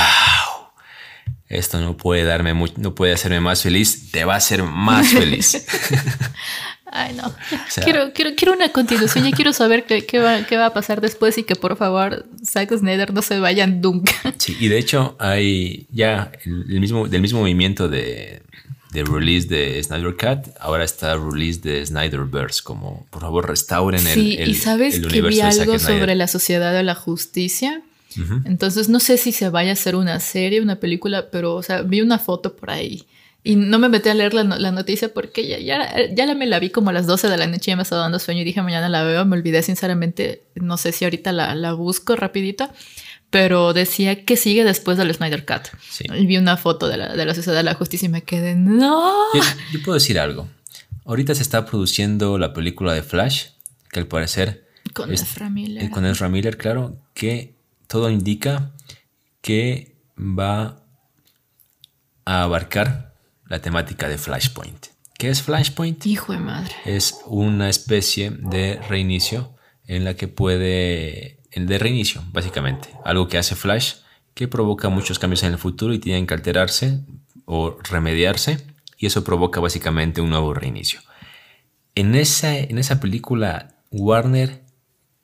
[1.49, 5.09] esto no puede darme mucho, no puede hacerme más feliz, te va a hacer más
[5.09, 5.67] feliz.
[6.95, 7.33] Ay, no.
[7.69, 9.25] sea- quiero, quiero, quiero una continuación.
[9.25, 12.27] Ya quiero saber qué, qué va, qué va a pasar después y que por favor
[12.45, 14.13] Zack Snyder no se vayan nunca.
[14.39, 18.43] Sí, y de hecho hay ya el, el mismo, del mismo movimiento de,
[18.93, 24.13] de release de Snyder Cut, ahora está release de Snyderverse, como por favor restauren el,
[24.15, 26.83] Sí, el- y sabes el que vi universo de Zack algo sobre la sociedad de
[26.83, 27.81] la justicia.
[28.45, 31.81] Entonces no sé si se vaya a hacer una serie, una película, pero o sea,
[31.81, 33.05] vi una foto por ahí.
[33.45, 36.35] Y no me metí a leer la, no- la noticia porque ya, ya, ya la
[36.35, 38.43] me la vi como a las 12 de la noche y me estaba dando sueño
[38.43, 39.25] y dije mañana la veo.
[39.25, 42.71] Me olvidé sinceramente, no sé si ahorita la, la busco rapidito,
[43.31, 45.69] pero decía que sigue después del Snyder Cut.
[45.91, 46.05] Sí.
[46.15, 48.55] Y vi una foto de la, de la Sociedad de la Justicia y me quedé,
[48.55, 49.13] no.
[49.35, 49.41] Yo,
[49.73, 50.49] yo puedo decir algo.
[51.05, 53.47] Ahorita se está produciendo la película de Flash,
[53.91, 55.83] que al parecer Con es- Ezra Miller.
[55.83, 57.57] eh, con Ezra Miller, claro, que
[57.89, 58.71] todo indica
[59.41, 60.81] que va
[62.25, 63.12] a abarcar
[63.53, 64.87] la temática de Flashpoint.
[65.19, 66.07] ¿Qué es Flashpoint?
[66.07, 66.73] Hijo de madre.
[66.87, 69.55] Es una especie de reinicio
[69.87, 73.97] en la que puede, el de reinicio, básicamente, algo que hace Flash
[74.33, 77.01] que provoca muchos cambios en el futuro y tienen que alterarse
[77.45, 81.01] o remediarse y eso provoca básicamente un nuevo reinicio.
[81.95, 84.63] En esa, en esa película, Warner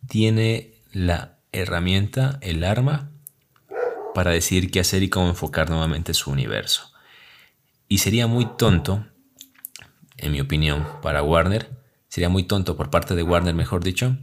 [0.06, 3.10] tiene la herramienta, el arma,
[4.14, 6.92] para decidir qué hacer y cómo enfocar nuevamente su universo.
[7.88, 9.06] Y sería muy tonto,
[10.18, 11.70] en mi opinión, para Warner,
[12.08, 14.18] sería muy tonto por parte de Warner, mejor dicho,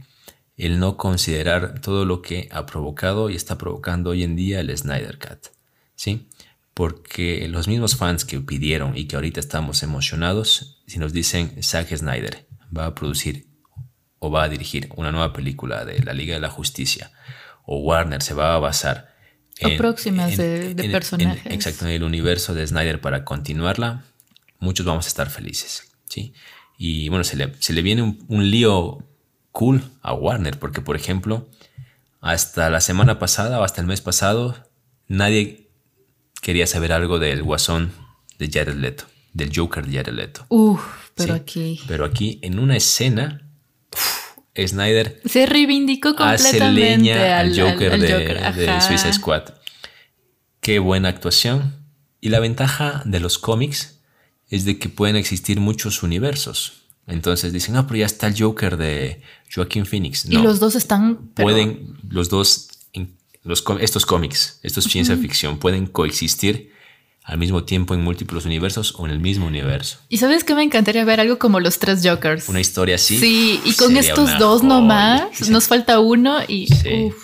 [0.56, 4.76] el no considerar todo lo que ha provocado y está provocando hoy en día el
[4.76, 5.48] Snyder Cut.
[5.94, 6.28] ¿Sí?
[6.74, 11.94] Porque los mismos fans que pidieron y que ahorita estamos emocionados, si nos dicen Zack
[11.96, 13.48] Snyder va a producir
[14.18, 17.12] o va a dirigir una nueva película de la Liga de la Justicia,
[17.64, 19.15] o Warner se va a basar
[19.62, 19.76] O en-
[20.38, 21.52] de, de en- en- personajes.
[21.52, 24.04] exacto, en el universo de Snyder para continuarla,
[24.58, 26.34] muchos vamos a estar felices, ¿sí?
[26.78, 28.98] Y bueno, se le, se le viene un, un lío
[29.52, 31.48] cool a Warner, porque por ejemplo,
[32.20, 34.68] hasta la semana pasada o hasta el mes pasado,
[35.08, 35.70] nadie
[36.42, 37.92] quería saber algo del guasón
[38.38, 40.44] de Jared Leto, del Joker de Jared Leto.
[40.50, 40.82] Uf,
[41.14, 41.40] pero ¿sí?
[41.40, 41.80] aquí.
[41.88, 43.48] Pero aquí, en una escena,
[43.92, 44.25] uf,
[44.66, 48.80] Snyder Se reivindicó hace completamente leña al, Joker al de, Joker, de ajá.
[48.80, 49.42] Suicide Squad.
[50.60, 51.74] Qué buena actuación.
[52.20, 53.98] Y la ventaja de los cómics
[54.48, 56.84] es de que pueden existir muchos universos.
[57.06, 59.22] Entonces dicen, ah, pero ya está el Joker de
[59.54, 60.24] Joaquin Phoenix.
[60.24, 61.30] Y No, los dos están.
[61.34, 62.68] pero- pueden los dos,
[63.44, 66.72] los, estos cómics, estos ciencia ficción, pueden coexistir
[67.28, 69.98] al mismo tiempo en múltiples universos o en el mismo universo.
[70.08, 71.18] ¿Y sabes qué me encantaría ver?
[71.20, 72.48] Algo como los tres Jokers.
[72.48, 73.18] Una historia así.
[73.18, 74.74] Sí, y con estos dos joya.
[74.74, 75.50] nomás, Sí.
[75.50, 76.68] nos falta uno y.
[76.68, 76.88] Sí.
[77.06, 77.16] uf.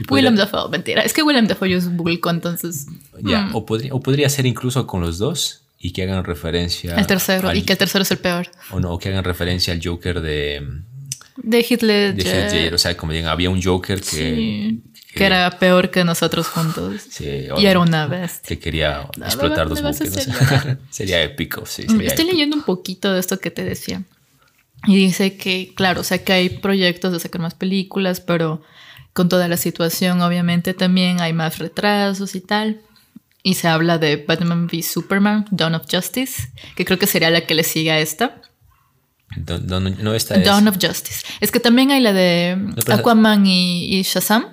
[0.00, 1.02] Y podría- Willem Dafoe, mentira.
[1.02, 2.86] Es que Willem Dafoe es vulco, entonces.
[3.22, 6.96] Ya, mm, o, podría, o podría ser incluso con los dos y que hagan referencia
[6.96, 8.48] el tercero, al- y que el tercero es el peor.
[8.70, 10.66] o no, o que hagan referencia al Joker de,
[11.36, 12.14] De Hitler.
[12.14, 12.74] de Ledger.
[12.74, 14.82] O sea, como digan, había un Joker que, Sí,
[15.14, 17.02] que era peor que nosotros juntos.
[17.10, 18.48] sí, Y era una bestia.
[18.48, 20.28] que quería No, explotar dos buques.
[20.90, 21.82] sería épico, sí.
[21.84, 22.32] Mm, sería Estoy épico.
[22.36, 24.02] leyendo un poquito de esto que te decía.
[24.86, 28.62] Y dice que, claro, o sea, que hay proyectos de sacar más películas, pero
[29.14, 32.80] con toda la situación, obviamente, también hay más retrasos y tal.
[33.42, 37.42] Y se habla de Batman v Superman, Dawn of Justice, que creo que sería la
[37.46, 38.40] que le sigue a esta.
[39.36, 41.24] No, esta es- Dawn of Justice.
[41.40, 42.56] Es que también hay la de
[42.90, 44.46] Aquaman y, y Shazam.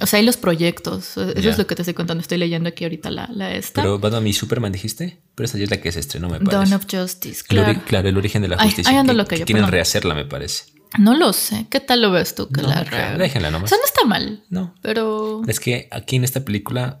[0.00, 1.16] O sea, hay los proyectos.
[1.16, 2.20] Eso es lo que te estoy contando.
[2.22, 3.82] Estoy leyendo aquí ahorita la, la esta.
[3.82, 6.52] Pero Batman y Superman dijiste, pero esta ya es la que se estrenó, me parece.
[6.56, 7.80] Dawn of Justice, El ori- claro.
[7.86, 8.90] claro, el origen de la Ay, justicia.
[8.92, 9.72] ahí ando que- loca que yo, quieren perdón.
[9.72, 10.64] rehacerla, me parece.
[10.98, 11.66] No lo sé.
[11.70, 12.48] ¿Qué tal lo ves tú?
[12.48, 13.68] Que No, la que- re- déjenla O nomás.
[13.70, 14.42] sea, no está mal.
[14.48, 14.74] No.
[14.80, 16.98] Pero Es que aquí en esta película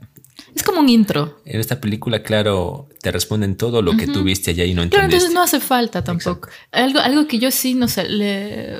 [0.54, 1.40] es como un intro.
[1.44, 5.04] En esta película, claro, te responden todo lo que tú viste allá y no Claro,
[5.06, 5.16] entendiste.
[5.28, 6.48] entonces no hace falta tampoco.
[6.72, 8.78] Algo, algo que yo sí, no sé, le...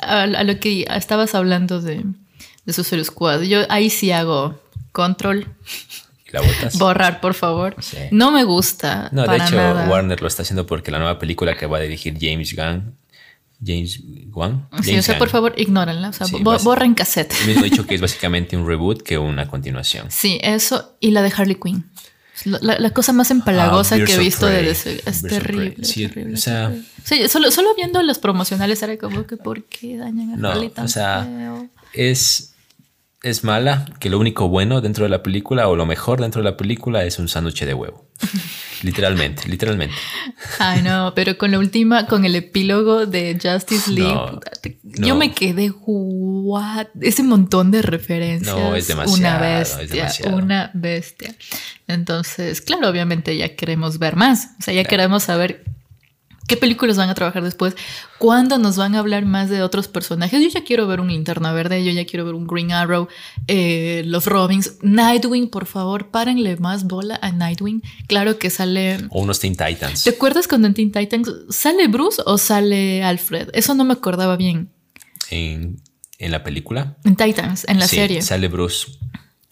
[0.00, 2.04] A, a lo que estabas hablando de,
[2.66, 4.60] de Suicide Squad, yo ahí sí hago
[4.92, 5.46] control,
[6.28, 6.78] ¿Y la botas?
[6.78, 7.76] borrar, por favor.
[7.80, 7.96] Sí.
[8.10, 9.08] No me gusta.
[9.12, 9.88] no, de hecho, nada.
[9.88, 12.94] Warner lo está haciendo porque la nueva película que va a dirigir James Gunn.
[13.64, 14.00] James
[14.34, 14.68] Wan.
[14.82, 16.10] Sí, o James sea, Gunn, por favor, ignórenla.
[16.10, 17.32] O sea, Sí, bo- vas- borren cassette.
[17.46, 20.08] Mismo ha dicho que es básicamente un reboot que una continuación.
[20.10, 21.88] Sí, eso y la de Harley Quinn.
[22.44, 24.62] La, la cosa más empalagosa Ah, que he visto de.
[24.62, 25.00] DC.
[25.06, 25.74] Es terrible.
[25.84, 26.70] Sí, terrible, o sea-.
[27.02, 30.68] Sí, solo, solo viendo los promocionales era como que ¿por qué dañan a No, Harley
[30.68, 31.66] tan o sea, feo?
[31.94, 32.52] es,
[33.26, 36.50] es mala que lo único bueno dentro de la película o lo mejor dentro de
[36.50, 38.06] la película es un sándwich de huevo.
[38.82, 39.94] literalmente, literalmente.
[40.58, 44.40] Ay, no, pero con la última, con el epílogo de Justice League, No,
[44.82, 45.06] no.
[45.06, 46.86] yo me quedé, what?
[47.00, 48.56] Ese montón de referencias.
[48.56, 50.36] No, es demasiado, Una es bestia, demasiado.
[50.36, 51.34] una bestia.
[51.88, 54.50] Entonces, claro, obviamente ya queremos ver más.
[54.58, 55.64] O sea, ya queremos saber
[56.46, 57.76] qué películas van a trabajar después,
[58.18, 60.40] cuándo nos van a hablar más de otros personajes.
[60.42, 63.08] Yo ya quiero ver un Linterna Verde, yo ya quiero ver un Green Arrow,
[63.48, 67.82] eh, los Robins, Nightwing, por favor, párenle más bola a Nightwing.
[68.06, 68.98] Claro que sale...
[69.10, 70.04] O unos Teen Titans.
[70.04, 73.50] ¿Te acuerdas cuando en Teen Titans sale Bruce o sale Alfred?
[73.52, 74.70] Eso no me acordaba bien.
[75.30, 75.80] En,
[76.18, 76.96] en la película.
[77.04, 78.22] En Titans, en la sí, serie.
[78.22, 78.86] Sale Bruce.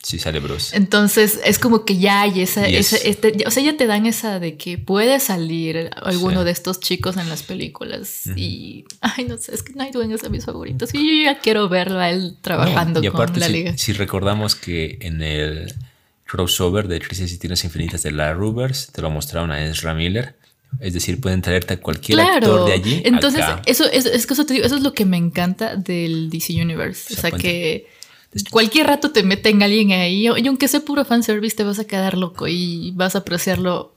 [0.05, 0.77] Sí, sale Bruce.
[0.77, 2.93] Entonces es como que ya hay esa, Yes.
[2.93, 6.45] esa- este- o sea, ya te dan esa de que puede salir alguno Sí.
[6.45, 8.27] de estos chicos en las películas.
[8.37, 10.91] Y, ay, no sé, es que Nightwing es de mis favoritos.
[10.95, 13.79] Y yo ya quiero verlo a él trabajando y con la si, liga.
[13.79, 15.73] si recordamos que en el
[16.27, 20.35] crossover de Crisis y Tierras Infinitas de la Rubers te lo mostraron a Ezra Miller.
[20.81, 23.01] Es decir, pueden traerte a cualquier actor de allí.
[23.05, 23.63] Entonces, acá.
[23.65, 26.61] eso es, es que eso te digo, eso es lo que me encanta del DC
[26.61, 27.15] Universe.
[27.15, 27.87] O O sea, que
[28.51, 32.17] cualquier rato te meten alguien ahí, y aunque sea puro fanservice, te vas a quedar
[32.17, 33.95] loco y vas a apreciarlo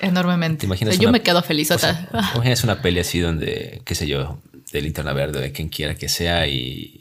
[0.00, 0.60] enormemente.
[0.60, 1.70] ¿Te imaginas O sea, yo una- me quedo feliz.
[1.70, 4.38] O sea, ah, imaginas una peli así donde, qué sé yo,
[4.72, 7.00] de Linterna Verde, de quien quiera que sea, y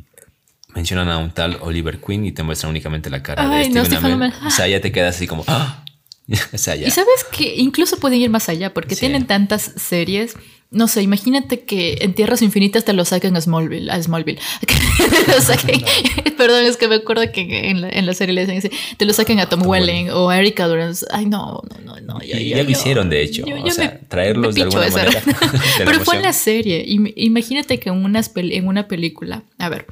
[0.75, 3.97] mencionan a un tal Oliver Queen y te muestran únicamente la cara Ay, de no,
[3.97, 4.13] Amell.
[4.13, 4.33] Amell.
[4.45, 5.83] O sea, ya te quedas así como, ¡ah!
[6.53, 6.87] o sea, ya.
[6.87, 9.01] Y sabes que incluso pueden ir más allá porque Sí.
[9.01, 10.35] tienen tantas series.
[10.73, 13.91] No sé, imagínate que en Tierras Infinitas te lo saquen a Smallville.
[13.91, 14.39] A Smallville.
[15.27, 15.83] Lo saquen-
[16.37, 19.11] Perdón, es que me acuerdo que en la, en la serie le así, te lo
[19.11, 21.05] saquen a Tom, Tom Welling o a Erika Durance.
[21.11, 22.19] Ay, no, no, no, no.
[22.23, 23.43] Y ya lo hicieron, de hecho.
[23.43, 26.85] O sea, traerlos de alguna manera de Pero fue en la serie.
[26.87, 29.85] Im- Imagínate que en, unas en una película, a ver,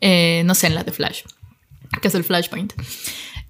[0.00, 1.22] eh, no sé, en la de Flash,
[2.00, 2.72] que es el Flashpoint.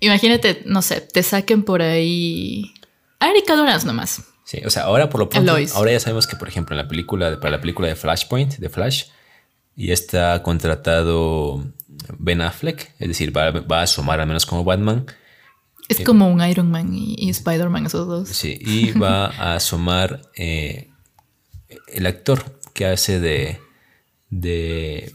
[0.00, 2.72] Imagínate, no sé, te saquen por ahí
[3.18, 4.22] a Erika Durance nomás.
[4.50, 5.76] Sí, o sea, ahora por lo pronto, Lois.
[5.76, 8.68] ahora ya sabemos que, por ejemplo, en la película, para la película de Flashpoint, de
[8.68, 9.04] Flash,
[9.76, 11.64] ya está contratado
[12.18, 15.06] Ben Affleck, es decir, va, va a asomar al menos como Batman.
[15.88, 18.28] Es como un Iron Man y, y Spider-Man, esos dos.
[18.28, 20.90] Sí, y va a asomar eh,
[21.86, 23.60] el actor que hace de,
[24.30, 25.12] de,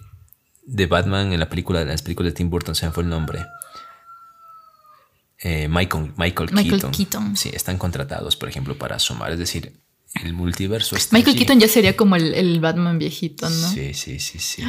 [0.63, 3.09] de Batman en la película, en las películas de Tim Burton, se me fue el
[3.09, 3.45] nombre.
[5.39, 6.91] Eh, Michael, Michael, Michael Keaton.
[6.91, 7.35] Keaton.
[7.37, 9.31] Sí, están contratados, por ejemplo, para asomar.
[9.31, 9.73] Es decir,
[10.23, 11.45] el multiverso está Michael allí.
[11.45, 13.69] Keaton ya sería como el, el Batman viejito, ¿no?
[13.69, 14.63] Sí, sí, sí, sí.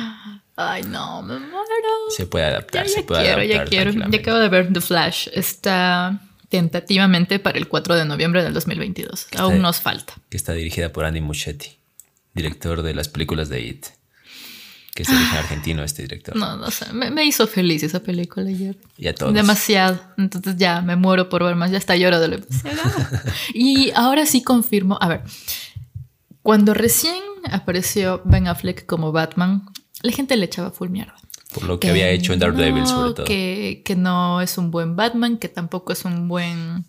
[0.56, 2.10] Ay, no, me muero.
[2.16, 3.84] Se puede adaptar, Ya, se ya puede quiero, ya adaptar quiero.
[3.90, 4.16] Ya tranquilamente.
[4.18, 5.28] acabo de ver The Flash.
[5.32, 9.26] Está tentativamente para el 4 de noviembre del 2022.
[9.36, 10.14] Aún nos falta.
[10.30, 11.76] que está dirigida por Andy Muschietti,
[12.34, 13.86] director de las películas de It,
[14.96, 16.34] que es origen argentino este director.
[16.34, 16.92] No, no sé.
[16.92, 18.76] Me, me hizo feliz esa película ayer.
[18.96, 19.32] Y a todos.
[19.34, 20.00] Demasiado.
[20.16, 21.70] Entonces ya me muero por ver más.
[21.70, 22.38] Ya está lloro de lo.
[23.54, 24.98] Y ahora sí confirmo.
[25.00, 25.22] A ver.
[26.42, 29.68] Cuando recién apareció Ben Affleck como Batman,
[30.02, 31.14] la gente le echaba full mierda.
[31.52, 33.26] Por lo que había hecho en Daredevil, no, sobre todo.
[33.26, 36.84] Que, que no es un buen Batman, que tampoco es un buen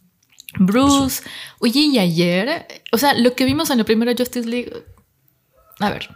[0.59, 1.23] Bruce.
[1.59, 4.71] Oye, y ayer, o sea, lo que vimos en la primera Justice League.
[5.79, 6.09] A ver,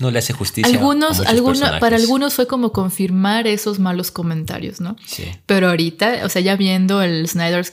[0.00, 0.66] No le hace justicia.
[0.68, 1.80] a algunos, muchos algunos, personajes.
[1.80, 4.96] para algunos fue como confirmar esos malos comentarios, ¿no?
[5.06, 5.24] Sí.
[5.46, 7.72] Pero ahorita, o sea, ya viendo el Snyder's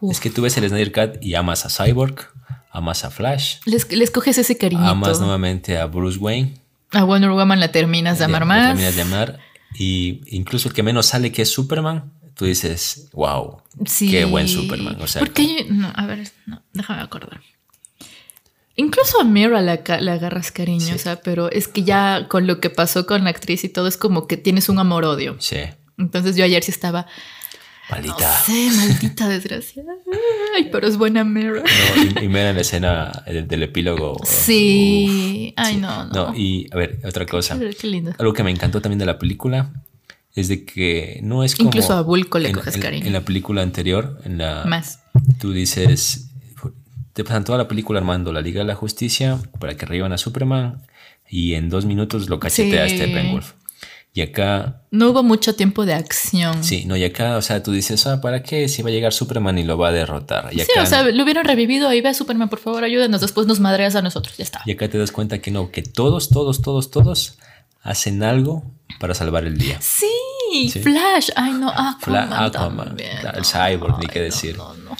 [0.00, 2.28] uf, Es que tú ves el Snyder Cut y amas a Cyborg,
[2.70, 4.88] amas a Flash, les, les coges ese cariñito.
[4.88, 6.54] amas nuevamente a Bruce Wayne.
[6.92, 8.68] A Wonder Woman la terminas de amar más.
[8.68, 9.38] terminas de amar.
[9.76, 14.10] Y incluso el que menos sale, que es Superman, tú dices, wow, Sí.
[14.10, 15.00] qué buen Superman.
[15.00, 17.40] O sea, Porque, no, a ver, no, déjame acordar.
[18.76, 22.58] Incluso a Mira le, le agarras cariño, o sea, pero es que ya con lo
[22.60, 25.36] que pasó con la actriz y todo es como que tienes un amor-odio.
[25.38, 25.58] sí,
[25.96, 28.36] Entonces yo ayer sí estaba, no maldita.
[28.44, 29.92] sé, maldita desgraciada.
[30.56, 31.62] Ay, pero es buena Mira.
[31.62, 34.16] No, y, y mira en la escena del, del epílogo.
[34.24, 35.80] Sí, ay, Sí.
[35.80, 36.12] no, no.
[36.30, 37.58] No, y a ver, otra cosa.
[37.58, 38.12] Qué- Qué lindo.
[38.18, 39.70] Algo que me encantó también de la película
[40.34, 41.68] es de que no es como.
[41.68, 43.06] Incluso a Bulko le en- coges en- cariño.
[43.06, 44.64] En la película anterior, en la.
[44.64, 45.00] Más.
[45.38, 46.23] Tú dices.
[47.14, 50.18] Te pasan toda la película armando la Liga de la Justicia para que revivan a
[50.18, 50.82] Superman
[51.28, 52.96] y en dos minutos lo cachetea Sí.
[52.96, 53.52] Steppenwolf.
[54.16, 56.62] Y acá, No hubo mucho tiempo de acción.
[56.62, 58.68] sí, no, y acá, o sea, tú dices, ah, ¿para qué?
[58.68, 60.50] Si va a llegar Superman y lo va a derrotar.
[60.52, 61.88] Y Sí, acá, o sea, lo hubieran revivido.
[61.88, 63.20] Ahí ve a Superman, por favor, ayúdanos.
[63.22, 64.36] Después nos madreas a nosotros.
[64.36, 64.62] Ya está.
[64.66, 67.38] y acá te das cuenta que no, que todos, todos, todos, todos
[67.82, 68.62] hacen algo
[69.00, 69.78] para salvar el día.
[69.80, 70.06] Sí,
[70.70, 70.78] Sí.
[70.80, 71.30] Flash.
[71.34, 72.32] Ay, no, Aquaman.
[72.32, 74.56] Aquaman, también, el no, Cyborg, ni qué decir.
[74.56, 74.96] no, no.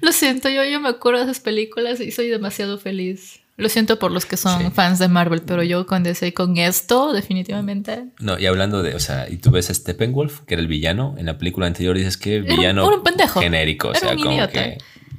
[0.00, 3.40] Lo siento, yo, yo me acuerdo de esas películas y soy demasiado feliz.
[3.58, 4.70] Lo siento por los que son Sí.
[4.74, 8.04] fans de Marvel, pero yo con DC, con esto, definitivamente.
[8.18, 11.14] No, y hablando de, o sea, y tú ves a Steppenwolf, que era el villano,
[11.18, 13.40] en la película anterior dices que villano era un pendejo.
[13.40, 14.52] genérico, o sea, un como idiota.
[14.52, 14.78] que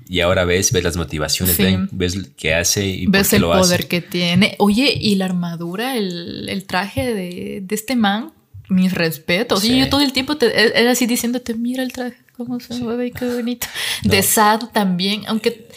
[0.10, 1.76] y ahora ves, ves las motivaciones, Sí.
[1.92, 3.88] ves qué hace y por Ves qué el lo poder hace.
[3.88, 4.56] que tiene.
[4.60, 8.32] Oye, y la armadura, el, el traje de, de este man,
[8.68, 9.62] mis respetos.
[9.62, 9.74] Sí.
[9.74, 13.08] Y yo todo el tiempo te, era así diciéndote, mira el traje, cómo se mueve
[13.08, 13.68] y qué bonito.
[14.04, 14.12] No.
[14.12, 15.68] De Sad también, aunque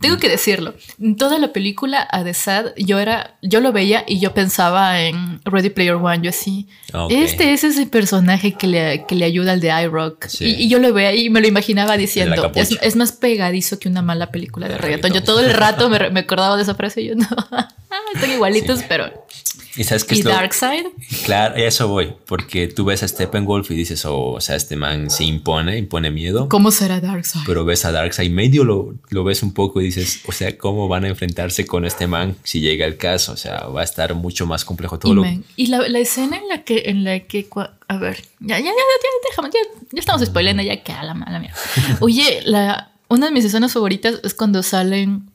[0.00, 4.04] tengo que decirlo, en toda la película a The Sad yo era, yo lo veía
[4.06, 7.10] y yo pensaba en Ready Player One, yo así, Ok.
[7.12, 10.26] este es ese personaje que le, que le ayuda al de iRock.
[10.26, 10.44] Sí.
[10.46, 13.88] Y, y yo lo veía y me lo imaginaba diciendo, es, es más pegadizo que
[13.88, 15.12] una mala película de De reggaetón.
[15.12, 17.26] Yo todo el rato me, me acordaba de esa frase y yo no,
[18.14, 18.84] están igualitos, Sí.
[18.88, 19.24] pero...
[19.76, 20.84] Y sabes que ¿Y es lo- Darkseid?
[21.24, 25.10] Claro, eso voy, porque tú ves a Steppenwolf y dices, oh, o sea, este man
[25.10, 26.48] se impone, impone miedo.
[26.48, 27.42] ¿Cómo será Darkseid?
[27.44, 30.88] Pero ves a Darkseid medio lo, lo ves un poco y dices, o sea, ¿cómo
[30.88, 33.32] van a enfrentarse con este man si llega el caso?
[33.32, 35.98] O sea, va a estar mucho más complejo todo y lo men, y la, la
[35.98, 37.48] escena en la que, en la que,
[37.88, 39.60] a ver, ya, ya, ya, ya, déjame, ya,
[39.92, 41.54] ya estamos spoilando ya que a la mala mía.
[42.00, 45.30] Oye, la, una de mis escenas favoritas es cuando salen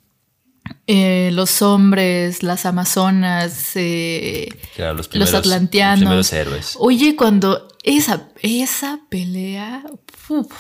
[0.88, 6.00] eh, los hombres, las amazonas, eh, Claro, los, primeros, atlanteanos.
[6.00, 6.76] los primeros héroes.
[6.80, 9.84] Oye, cuando esa, esa pelea,
[10.30, 10.52] uf,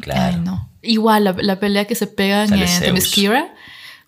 [0.00, 0.36] Claro.
[0.36, 0.70] ay, no.
[0.82, 2.80] Igual la, la pelea que se pegan en.
[2.80, 3.54] Themyscira,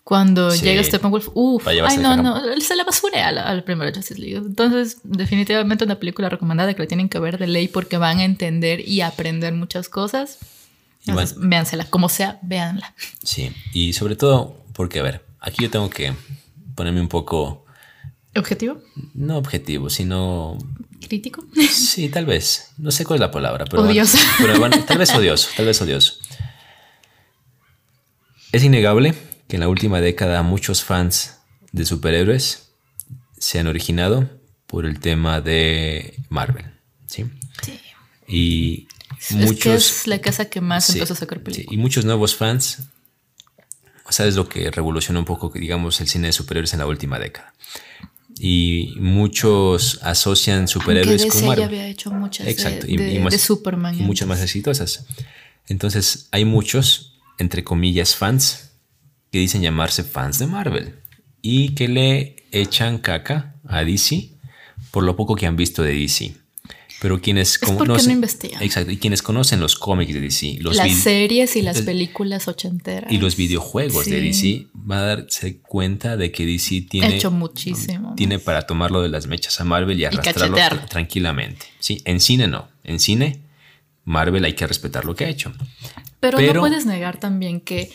[0.03, 0.63] cuando Sí.
[0.63, 4.19] llega Steppenwolf, uff, ay no, no, se la basurea a la, a la primera Justice
[4.19, 4.37] League.
[4.37, 8.23] Entonces, definitivamente una película recomendada que la tienen que ver de ley porque van a
[8.23, 10.37] entender y aprender muchas cosas.
[11.05, 12.93] Entonces, véansela, como sea, véanla.
[13.23, 16.13] Sí, y sobre todo porque, a ver, aquí yo tengo que
[16.75, 17.65] ponerme un poco,
[18.35, 18.81] ¿Objetivo?
[19.13, 20.57] no objetivo, sino,
[21.07, 21.45] ¿Crítico?
[21.71, 24.17] sí, tal vez, no sé cuál es la palabra, pero, bueno, Odioso.
[24.37, 26.15] pero bueno, tal vez odioso, tal vez odioso.
[28.51, 29.13] Es innegable
[29.47, 31.39] que en la última década muchos fans
[31.71, 32.69] de superhéroes
[33.37, 34.29] se han originado
[34.65, 36.65] por el tema de Marvel,
[37.05, 37.25] ¿sí?
[37.61, 37.79] Sí.
[38.27, 38.87] Y
[39.19, 40.01] Es que muchos...
[40.01, 41.73] es la casa que más Sí, empezó a sacar sí, películas.
[41.73, 42.79] y muchos nuevos fans.
[44.05, 46.87] O sea, es lo que revolucionó un poco, digamos, el cine de superhéroes en la
[46.87, 47.53] última década.
[48.39, 51.59] Y muchos asocian superhéroes Aunque con Marvel.
[51.63, 53.97] ya había hecho muchas Exacto, de, y- de- y más- de Superman.
[53.99, 55.05] y muchas más exitosas.
[55.67, 58.71] Entonces, hay muchos, entre comillas, fans
[59.31, 60.95] que dicen llamarse fans de Marvel
[61.41, 64.31] y que le echan caca a DC
[64.91, 66.35] por lo poco que han visto de DC.
[66.99, 68.63] Pero quienes porque no investigan.
[68.63, 72.47] Exacto, y quienes conocen los cómics de DC, los las series y las el- películas
[72.47, 73.11] ochenteras.
[73.11, 74.19] y los videojuegos de.
[74.19, 78.15] DC, va a darse cuenta de que DC tiene, hecho muchísimo.
[78.15, 80.57] tiene para tomarlo de las mechas a Marvel y arrastrarlo
[80.89, 81.67] tranquilamente.
[81.79, 82.67] Sí, en cine no.
[82.83, 83.41] En cine,
[84.03, 85.51] Marvel hay que respetar lo que ha hecho.
[86.19, 87.91] pero, pero- no puedes negar también que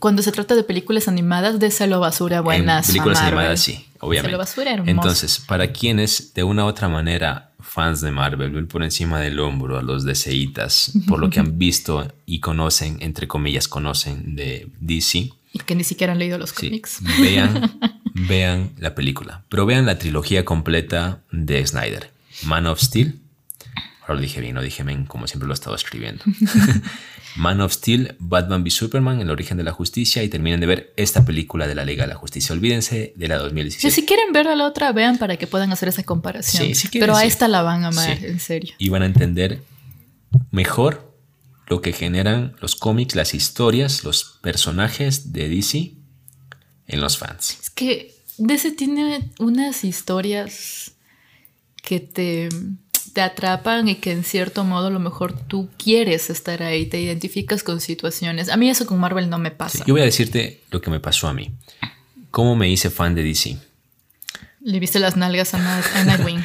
[0.00, 2.88] cuando se trata de películas animadas, de lo basura buenas.
[2.88, 3.38] en películas a Marvel.
[3.38, 4.36] animadas sí, obviamente.
[4.36, 4.72] Basura.
[4.84, 9.78] Entonces, para quienes de una u otra manera fans de Marvel por encima del hombro
[9.78, 15.30] a los DCitas por lo que han visto y conocen, entre comillas, conocen de DC,
[15.52, 17.00] Y que ni siquiera han leído los sí, cómics.
[17.20, 17.78] vean,
[18.14, 19.44] vean la película.
[19.48, 22.10] Pero vean la trilogía completa de Snyder.
[22.44, 23.18] Man of Steel.
[24.02, 26.24] Ahora lo dije bien, no dije men, como siempre lo he estado escribiendo.
[27.36, 30.92] Man of Steel, Batman v Superman, El origen de la justicia y terminen de ver
[30.96, 32.52] esta película de la Liga de la Justicia.
[32.54, 33.90] Olvídense de la Si, 2017.
[33.94, 36.66] si quieren ver a la otra, vean para que puedan hacer esa comparación.
[36.66, 37.26] Sí, si quieren, Pero a sí.
[37.28, 38.26] esta la van a amar, Sí.
[38.26, 38.74] en serio.
[38.78, 39.62] Y van a entender
[40.50, 41.10] mejor
[41.68, 45.94] lo que generan los cómics, las historias, los personajes de DC
[46.86, 47.58] en los fans.
[47.62, 50.92] Es que DC tiene unas historias
[51.82, 52.48] que te,
[53.12, 57.00] te atrapan y que en cierto modo a lo mejor tú quieres estar ahí, te
[57.00, 58.48] identificas con situaciones.
[58.48, 59.84] A mí eso con Marvel no me pasa.
[59.86, 61.50] Yo voy a decirte lo que me pasó a mí.
[62.30, 63.56] ¿Cómo me hice fan de DC?
[64.64, 66.44] Le viste las nalgas a, Night- a Nightwing.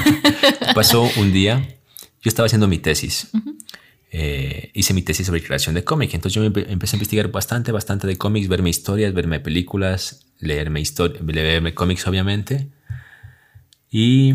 [0.74, 1.66] Pasó un día,
[2.22, 3.28] yo estaba haciendo mi tesis.
[4.10, 6.14] Eh, hice mi tesis sobre creación de cómics.
[6.14, 10.26] Entonces yo me empe- empecé a investigar bastante, bastante de cómics, verme historias, verme películas,
[10.38, 10.82] leerme,
[11.26, 12.68] leerme cómics, obviamente.
[13.90, 14.34] Y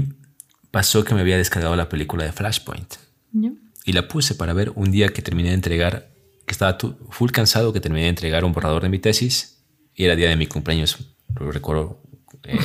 [0.72, 2.96] pasó que me había descargado la película de Flashpoint.
[3.34, 3.52] ¿Ya?
[3.86, 6.10] Y la puse para ver un día que terminé de entregar,
[6.46, 6.78] que estaba
[7.10, 9.60] full cansado, que terminé de entregar un borrador de mi tesis.
[9.96, 10.98] Y era día de mi cumpleaños,
[11.40, 12.02] lo recuerdo
[12.44, 12.58] eh,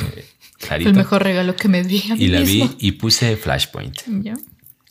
[0.59, 0.89] clarito.
[0.91, 2.75] el mejor regalo que me di a mí Y la vi mismo.
[2.79, 4.35] y puse Flashpoint, ¿Ya?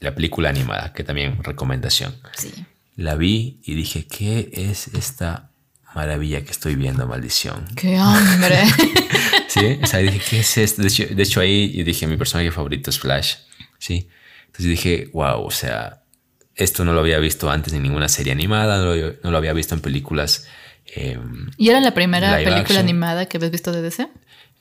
[0.01, 2.15] la película animada, que también recomendación.
[2.37, 2.51] Sí.
[2.97, 5.51] La vi y dije, ¿qué es esta
[5.95, 7.65] maravilla que estoy viendo, maldición?
[7.77, 8.63] ¡Qué hambre!
[9.53, 10.83] Sí, o sea, dije, ¿qué es esto?
[10.83, 13.35] De hecho, de hecho, ahí yo dije, mi personaje favorito es Flash.
[13.79, 14.09] Sí.
[14.47, 16.03] Entonces dije, wow, o sea,
[16.55, 19.53] esto no lo había visto antes en ninguna serie animada, no lo, no lo había
[19.53, 20.47] visto en películas.
[20.95, 21.19] eh,
[21.59, 22.79] ¿Y era la primera película action.
[22.79, 24.09] animada que habías visto de DC?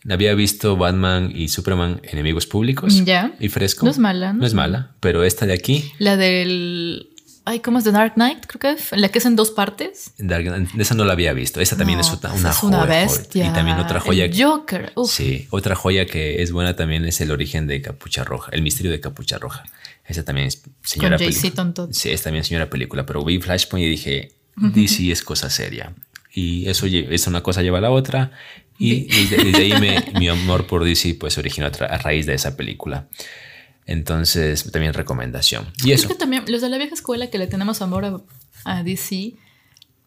[0.10, 3.06] había visto Batman y Superman enemigos públicos.
[3.06, 3.34] Ya.
[3.40, 3.86] Y fresco.
[3.86, 4.40] No es mala, ¿no?
[4.40, 7.11] No es mala, pero esta de aquí, La del.
[7.44, 7.84] Ay, ¿cómo es?
[7.84, 8.92] The Dark Knight, creo que es.
[8.92, 10.14] La que es en dos partes.
[10.20, 11.60] Dark- esa no la había visto.
[11.60, 13.48] Esa también No, es una, esa una es una joya, bestia.
[13.48, 14.26] Y también otra joya.
[14.26, 14.92] El Joker.
[14.96, 15.12] Uf.
[15.12, 18.92] Sí, otra joya que es buena también es el origen de Capucha Roja, el misterio
[18.92, 19.64] de Capucha Roja.
[20.06, 21.40] Esa también es señora película.
[21.94, 25.94] Sí, es también señora película, pero vi Flashpoint y dije, DC es cosa seria.
[26.34, 28.32] Y eso es una cosa lleva a la otra.
[28.78, 32.34] Y desde, desde ahí me- mi amor por DC pues originó a, a raíz de
[32.36, 33.08] esa película.
[33.86, 35.66] Entonces, también recomendación.
[35.84, 38.22] Y Creo que también los de la vieja escuela que le tenemos amor a,
[38.64, 39.34] a DC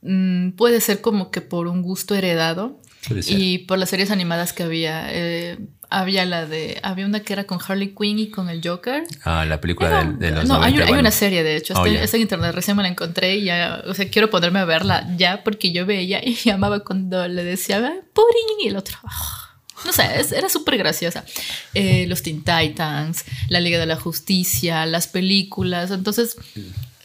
[0.02, 2.80] mm, puede ser como que por un gusto heredado
[3.26, 5.06] y por las series animadas que había.
[5.12, 5.58] Eh,
[5.90, 6.80] había la de.
[6.82, 9.04] Había una que era con Harley Quinn y con el Joker.
[9.24, 11.00] Ah, la película Era- de, de los no, hay, 90, una, hay bueno.
[11.00, 11.74] una serie de hecho.
[11.76, 13.82] Oh, Está, en internet, recién me la encontré y ya.
[13.86, 17.76] O sea, quiero ponerme a verla ya porque yo veía y llamaba cuando le decía
[17.76, 18.96] "Ay, Pudding y el otro.
[19.04, 19.43] "Ah".
[19.84, 20.04] No sé,
[20.36, 21.24] era súper graciosa.
[21.74, 25.90] Eh, los Teen Titans, la Liga de la Justicia, las películas.
[25.90, 26.36] Entonces,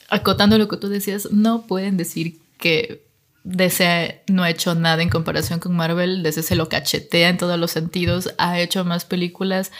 [0.09, 3.03] acotando lo que tú decías, no pueden decir que
[3.43, 6.23] DC no ha hecho nada en comparación con Marvel.
[6.23, 8.33] DC se lo cachetea en todos los sentidos.
[8.37, 9.71] Ha hecho más películas.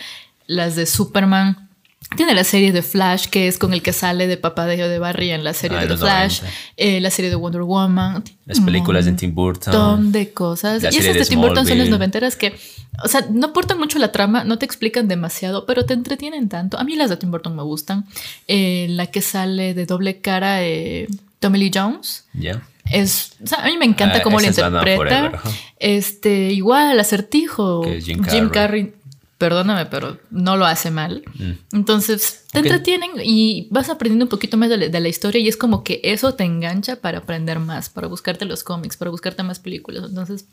[0.48, 1.69] Las de Superman.
[2.18, 4.98] Tiene la serie de Flash, que es con el que sale de Papá de de
[5.00, 6.40] Barry en la serie Ah, de Flash.
[6.42, 6.58] 90.
[6.78, 8.24] eh, la serie de Wonder Woman.
[8.46, 9.76] Las películas de Tim Burton.
[9.76, 10.82] Un montón de cosas.
[10.82, 12.56] La y esas de, de Tim Burton son las noventeras que,
[13.04, 16.80] o sea, no aportan mucho la trama, no te explican demasiado, pero te entretienen tanto.
[16.80, 18.06] A mí las de Tim Burton me gustan.
[18.48, 21.08] Eh, la que sale de doble cara, eh,
[21.40, 22.26] Tommy Lee Jones.
[22.34, 22.64] Ya.
[22.92, 24.96] Es, o sea, a mí me encanta Ah, cómo lo es interpreta.
[24.98, 25.40] Forever.
[25.78, 27.86] Este, igual, acertijo.
[27.86, 28.94] Es Jim Carrey.
[29.40, 31.24] Perdóname, pero no lo hace mal.
[31.34, 31.52] Mm.
[31.78, 35.48] Entonces, te entretienen y vas aprendiendo un poquito más de la, de la historia y
[35.48, 39.42] es como que eso te engancha para aprender más, para buscarte los cómics, para buscarte
[39.42, 40.04] más películas.
[40.08, 40.46] Entonces,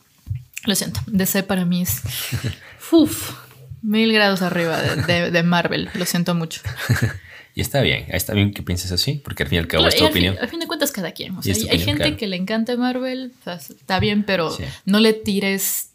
[0.65, 2.01] lo siento, DC para mí es
[2.93, 3.33] uf,
[3.83, 5.91] mil grados arriba de, de- de Marvel.
[5.95, 6.63] Lo siento mucho.
[7.59, 9.89] Y está bien, está bien que pienses así, porque al fin y al cabo Claro,
[9.89, 10.43] es y tu al, fin, opinión.
[10.45, 11.35] al fin de cuentas, cada quien.
[11.39, 12.17] O sea, hay, hay opinión, gente claro.
[12.19, 14.65] que le encanta Marvel, o sea, está bien, pero Sí.
[14.85, 15.89] no le tires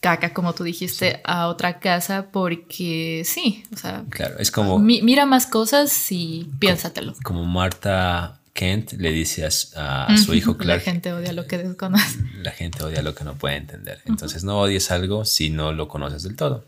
[0.00, 5.02] caca, como tú dijiste, a otra casa porque sí, o sea, Claro, es como, mi-
[5.02, 7.14] mira más cosas y piénsatelo.
[7.24, 11.46] como Marta Kent le dice a, su- a su hijo La Clark, gente odia lo
[11.46, 12.18] que desconoce.
[12.42, 14.00] la gente odia lo que no puede entender.
[14.06, 16.64] Entonces no odies algo si no lo conoces del todo.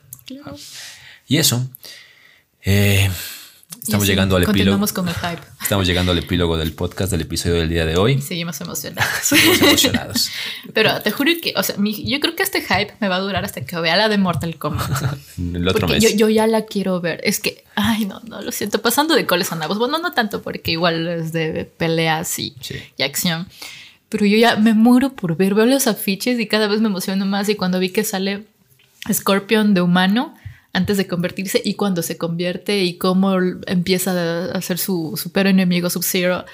[1.27, 1.69] Y eso,
[2.63, 3.11] eh,
[3.83, 4.53] estamos llegando al epílogo.
[4.53, 5.43] Continuamos con el hype.
[5.63, 8.13] Estamos llegando al epílogo del podcast del episodio del día de hoy.
[8.15, 9.11] Y seguimos emocionados.
[9.33, 10.31] Estamos emocionados.
[10.75, 13.21] Pero te juro que, o sea, mi- yo creo que este hype me va a
[13.21, 14.91] durar hasta que vea la de Mortal Kombat.
[15.39, 16.13] El otro Porque mes.
[16.13, 17.21] yo, yo ya la quiero ver.
[17.25, 18.83] Es que, ay, no, no, lo siento.
[18.83, 19.79] Pasando de coles a nabos.
[19.79, 22.77] Bueno, no tanto porque igual es de peleas y, Sí.
[22.97, 23.49] y acción.
[24.09, 25.55] Pero yo ya me muero por ver.
[25.55, 27.49] Veo los afiches y cada vez me emociono más.
[27.49, 28.45] Y cuando vi que sale
[29.13, 30.35] Scorpion de humano
[30.73, 35.91] antes de convertirse y cuando se convierte y cómo empieza a hacer su super enemigo
[35.91, 36.45] Sub-Zero.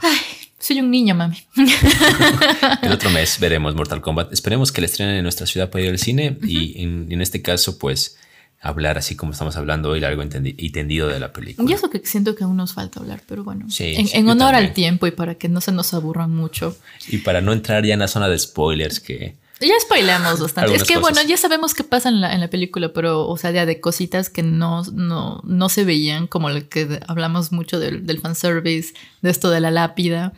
[0.00, 0.18] Ay,
[0.58, 1.38] soy un niño, mami.
[2.82, 4.32] El otro mes veremos Mortal Kombat.
[4.32, 7.42] Esperemos que la estrenen en nuestra ciudad para ir al cine y en, en este
[7.42, 8.16] caso, pues,
[8.60, 11.68] hablar así como estamos hablando hoy, largo y tendido de la película.
[11.68, 13.70] Y eso que siento que aún nos falta hablar, pero bueno.
[13.70, 14.66] Sí, en, sí, en honor también.
[14.66, 16.76] al tiempo y para que no se nos aburran mucho.
[17.08, 20.74] Y para no entrar ya en la zona de spoilers, que Ya spoileamos bastante.
[20.74, 21.00] Es que cosas.
[21.00, 23.80] bueno, ya sabemos qué pasa en la, en la película, pero, o sea, ya de
[23.80, 28.94] cositas que no, no, no se veían, como lo que hablamos mucho del, del fanservice,
[29.20, 30.32] de esto de la lápida.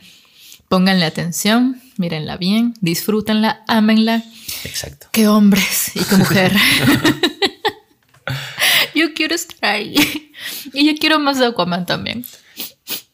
[0.67, 4.23] Pónganle atención, mírenla bien, disfrútenla, ámenla.
[4.63, 5.07] exacto.
[5.11, 5.91] ¡Qué hombres!
[5.95, 6.51] Y qué mujer.
[8.95, 10.31] yo quiero estar ahí.
[10.73, 12.25] Y yo quiero más de Aquaman también.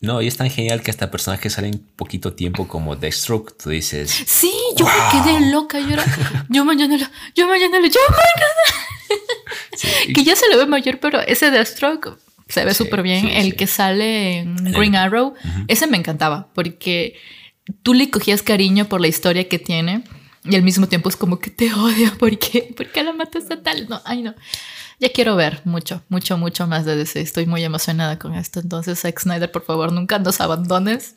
[0.01, 3.57] No, y es tan genial que hasta personajes salen poquito tiempo como Deathstroke.
[3.61, 5.79] Tú dices, Sí, yo me quedé loca.
[5.79, 6.05] Yo era,
[6.47, 9.23] yo mañana lo, yo mañana lo, yo mañana.
[9.75, 13.21] sí, Que ya se lo ve mayor, pero ese Deathstroke se ve Sí, súper bien.
[13.21, 15.33] sí, el que sale en Green Arrow,
[15.67, 17.15] ese me encantaba porque
[17.83, 20.03] tú le cogías cariño por la historia que tiene
[20.45, 22.17] y al mismo tiempo es como que te odio.
[22.17, 22.73] ¿Por qué?
[22.75, 23.87] ¿Por qué la mataste a tal?
[23.89, 24.33] No, ay no.
[24.99, 27.21] Ya quiero ver mucho, mucho, mucho más de DC.
[27.21, 28.59] Estoy muy emocionada con esto.
[28.59, 31.15] Entonces, Zack Snyder, por favor, nunca nos abandones.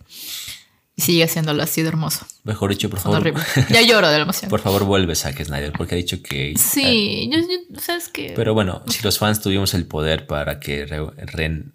[0.94, 2.26] Y sigue haciéndolo así de hermoso.
[2.44, 3.42] mejor dicho, por favor, horrible.
[3.70, 4.50] Ya lloro de la emoción.
[4.50, 6.54] por favor, vuelve Zack Snyder, porque ha dicho que.
[6.56, 10.84] Sí, yo, yo- sabes que Pero bueno, si los fans tuvimos el poder para que
[10.86, 11.72] re- ren-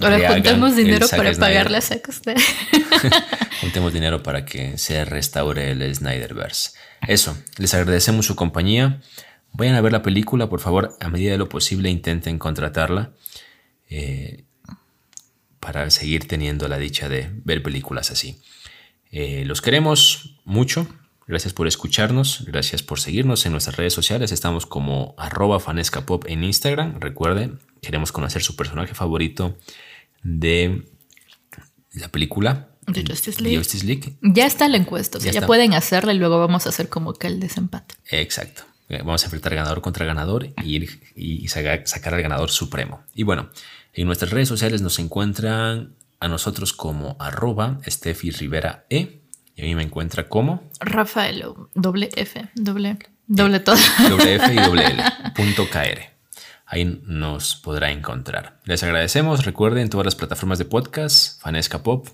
[0.00, 0.42] ahora el
[0.76, 2.42] dinero para Snyder, pagarle a Zack Snyder.
[3.60, 6.72] Juntemos dinero para que se restaure el Snyderverse.
[7.08, 9.00] Eso, les agradecemos su compañía.
[9.52, 13.12] Vayan a ver la película, por favor, a medida de lo posible intenten contratarla
[13.88, 14.44] eh,
[15.58, 18.40] para seguir teniendo la dicha de ver películas así.
[19.10, 20.86] Eh, los queremos mucho.
[21.26, 22.44] Gracias por escucharnos.
[22.46, 24.32] Gracias por seguirnos en nuestras redes sociales.
[24.32, 27.00] Estamos como arroba fanescapop en Instagram.
[27.00, 29.56] Recuerden, queremos conocer su personaje favorito
[30.22, 30.88] de
[31.92, 33.58] la película De Justice League.
[33.58, 34.16] Justice League.
[34.22, 36.88] Ya está la encuesta, o sea, Ya ya, pueden hacerla y luego vamos a hacer
[36.88, 37.94] como que el desempate.
[38.10, 38.62] Exacto.
[38.90, 43.02] Eh, Vamos a enfrentar ganador contra ganador y, ir- y saca- sacar al ganador supremo.
[43.14, 43.48] Y bueno,
[43.94, 49.20] en nuestras redes sociales nos encuentran a nosotros como arroba Steffi Rivera E.
[49.56, 53.76] Y a mí me encuentra como Rafaelo, doble F, doble, doble todo.
[53.76, 55.02] WF y WL,
[55.36, 56.00] punto KR.
[56.66, 58.60] Ahí nos podrá encontrar.
[58.64, 59.44] Les agradecemos.
[59.44, 62.06] Recuerden todas las plataformas de podcast, Fanesca Pop,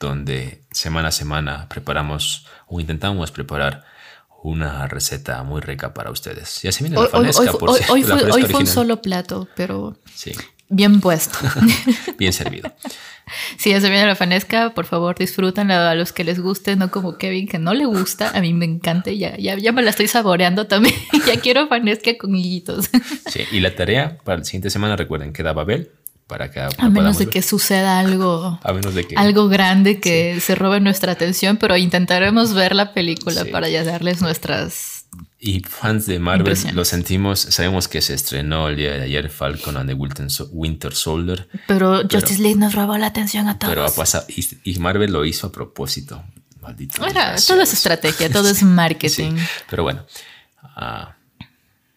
[0.00, 3.84] donde semana a semana preparamos o intentamos preparar
[4.42, 6.60] una receta muy rica para ustedes.
[6.62, 8.54] Ya se viene la Hoy, hoy- hoy Fanesca, fu- por hoy- cierto, hoy fue, hoy
[8.54, 10.32] un solo plato, pero Sí,
[10.68, 11.38] bien puesto.
[12.18, 12.72] bien servido.
[13.56, 16.90] Si ya se viene la fanesca, por favor disfrútenla a los que les guste, no
[16.90, 18.30] como Kevin que no le gusta.
[18.36, 20.94] A mí me encanta, ya, ya, ya me la estoy saboreando también.
[21.26, 22.90] ya quiero fanesca con guillitos.
[23.30, 25.92] Sí, y la tarea para la siguiente semana, recuerden, queda Babel
[26.26, 29.14] para que A menos de que suceda algo A menos de que...
[29.16, 33.50] algo grande que se robe nuestra atención, pero intentaremos ver la película Sí.
[33.50, 35.06] para ya darles nuestras...
[35.38, 37.40] Y fans de Marvel, lo sentimos.
[37.40, 41.48] Sabemos que se estrenó el día de ayer Falcon and the Winter So- Winter Soldier.
[41.66, 43.74] Pero Justice League nos robó la atención a todos.
[43.74, 44.24] Pero ha pasado.
[44.28, 46.22] Y, y Marvel lo hizo a propósito.
[46.60, 46.94] Maldito.
[47.04, 47.44] Desgraciados.
[47.46, 49.36] todo es estrategia, todo es marketing.
[49.36, 50.06] Sí, pero bueno.
[50.76, 51.16] ah,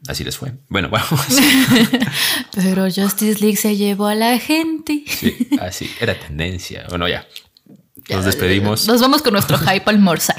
[0.07, 0.53] así les fue.
[0.69, 1.25] Bueno, vamos.
[2.55, 5.03] Pero Justice League se llevó a la gente.
[5.07, 5.89] Sí, así.
[5.99, 6.85] Era tendencia.
[6.89, 7.25] Bueno, ya.
[8.09, 8.87] Nos despedimos.
[8.87, 10.35] Nos vamos con nuestro hype a almorzar.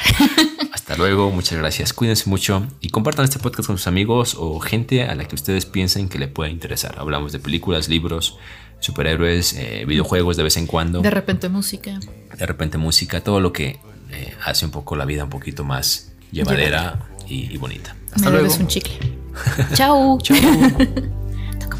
[0.73, 1.93] Hasta luego, muchas gracias.
[1.93, 5.67] Cuídense mucho y compartan este podcast con sus amigos o gente a la que ustedes
[5.67, 6.95] piensen que le pueda interesar.
[6.99, 8.39] Hablamos de películas, libros,
[8.79, 11.99] superhéroes, eh, videojuegos de vez en cuando, De repente música.
[12.39, 13.81] de repente música, todo lo que
[14.13, 17.97] eh, hace un poco la vida un poquito más llevadera y, y bonita.
[18.15, 18.55] Hasta Me luego.
[18.55, 19.26] un chicle.
[19.75, 20.19] Chao.
[20.23, 20.37] Chau.
[21.61, 21.77] Toca.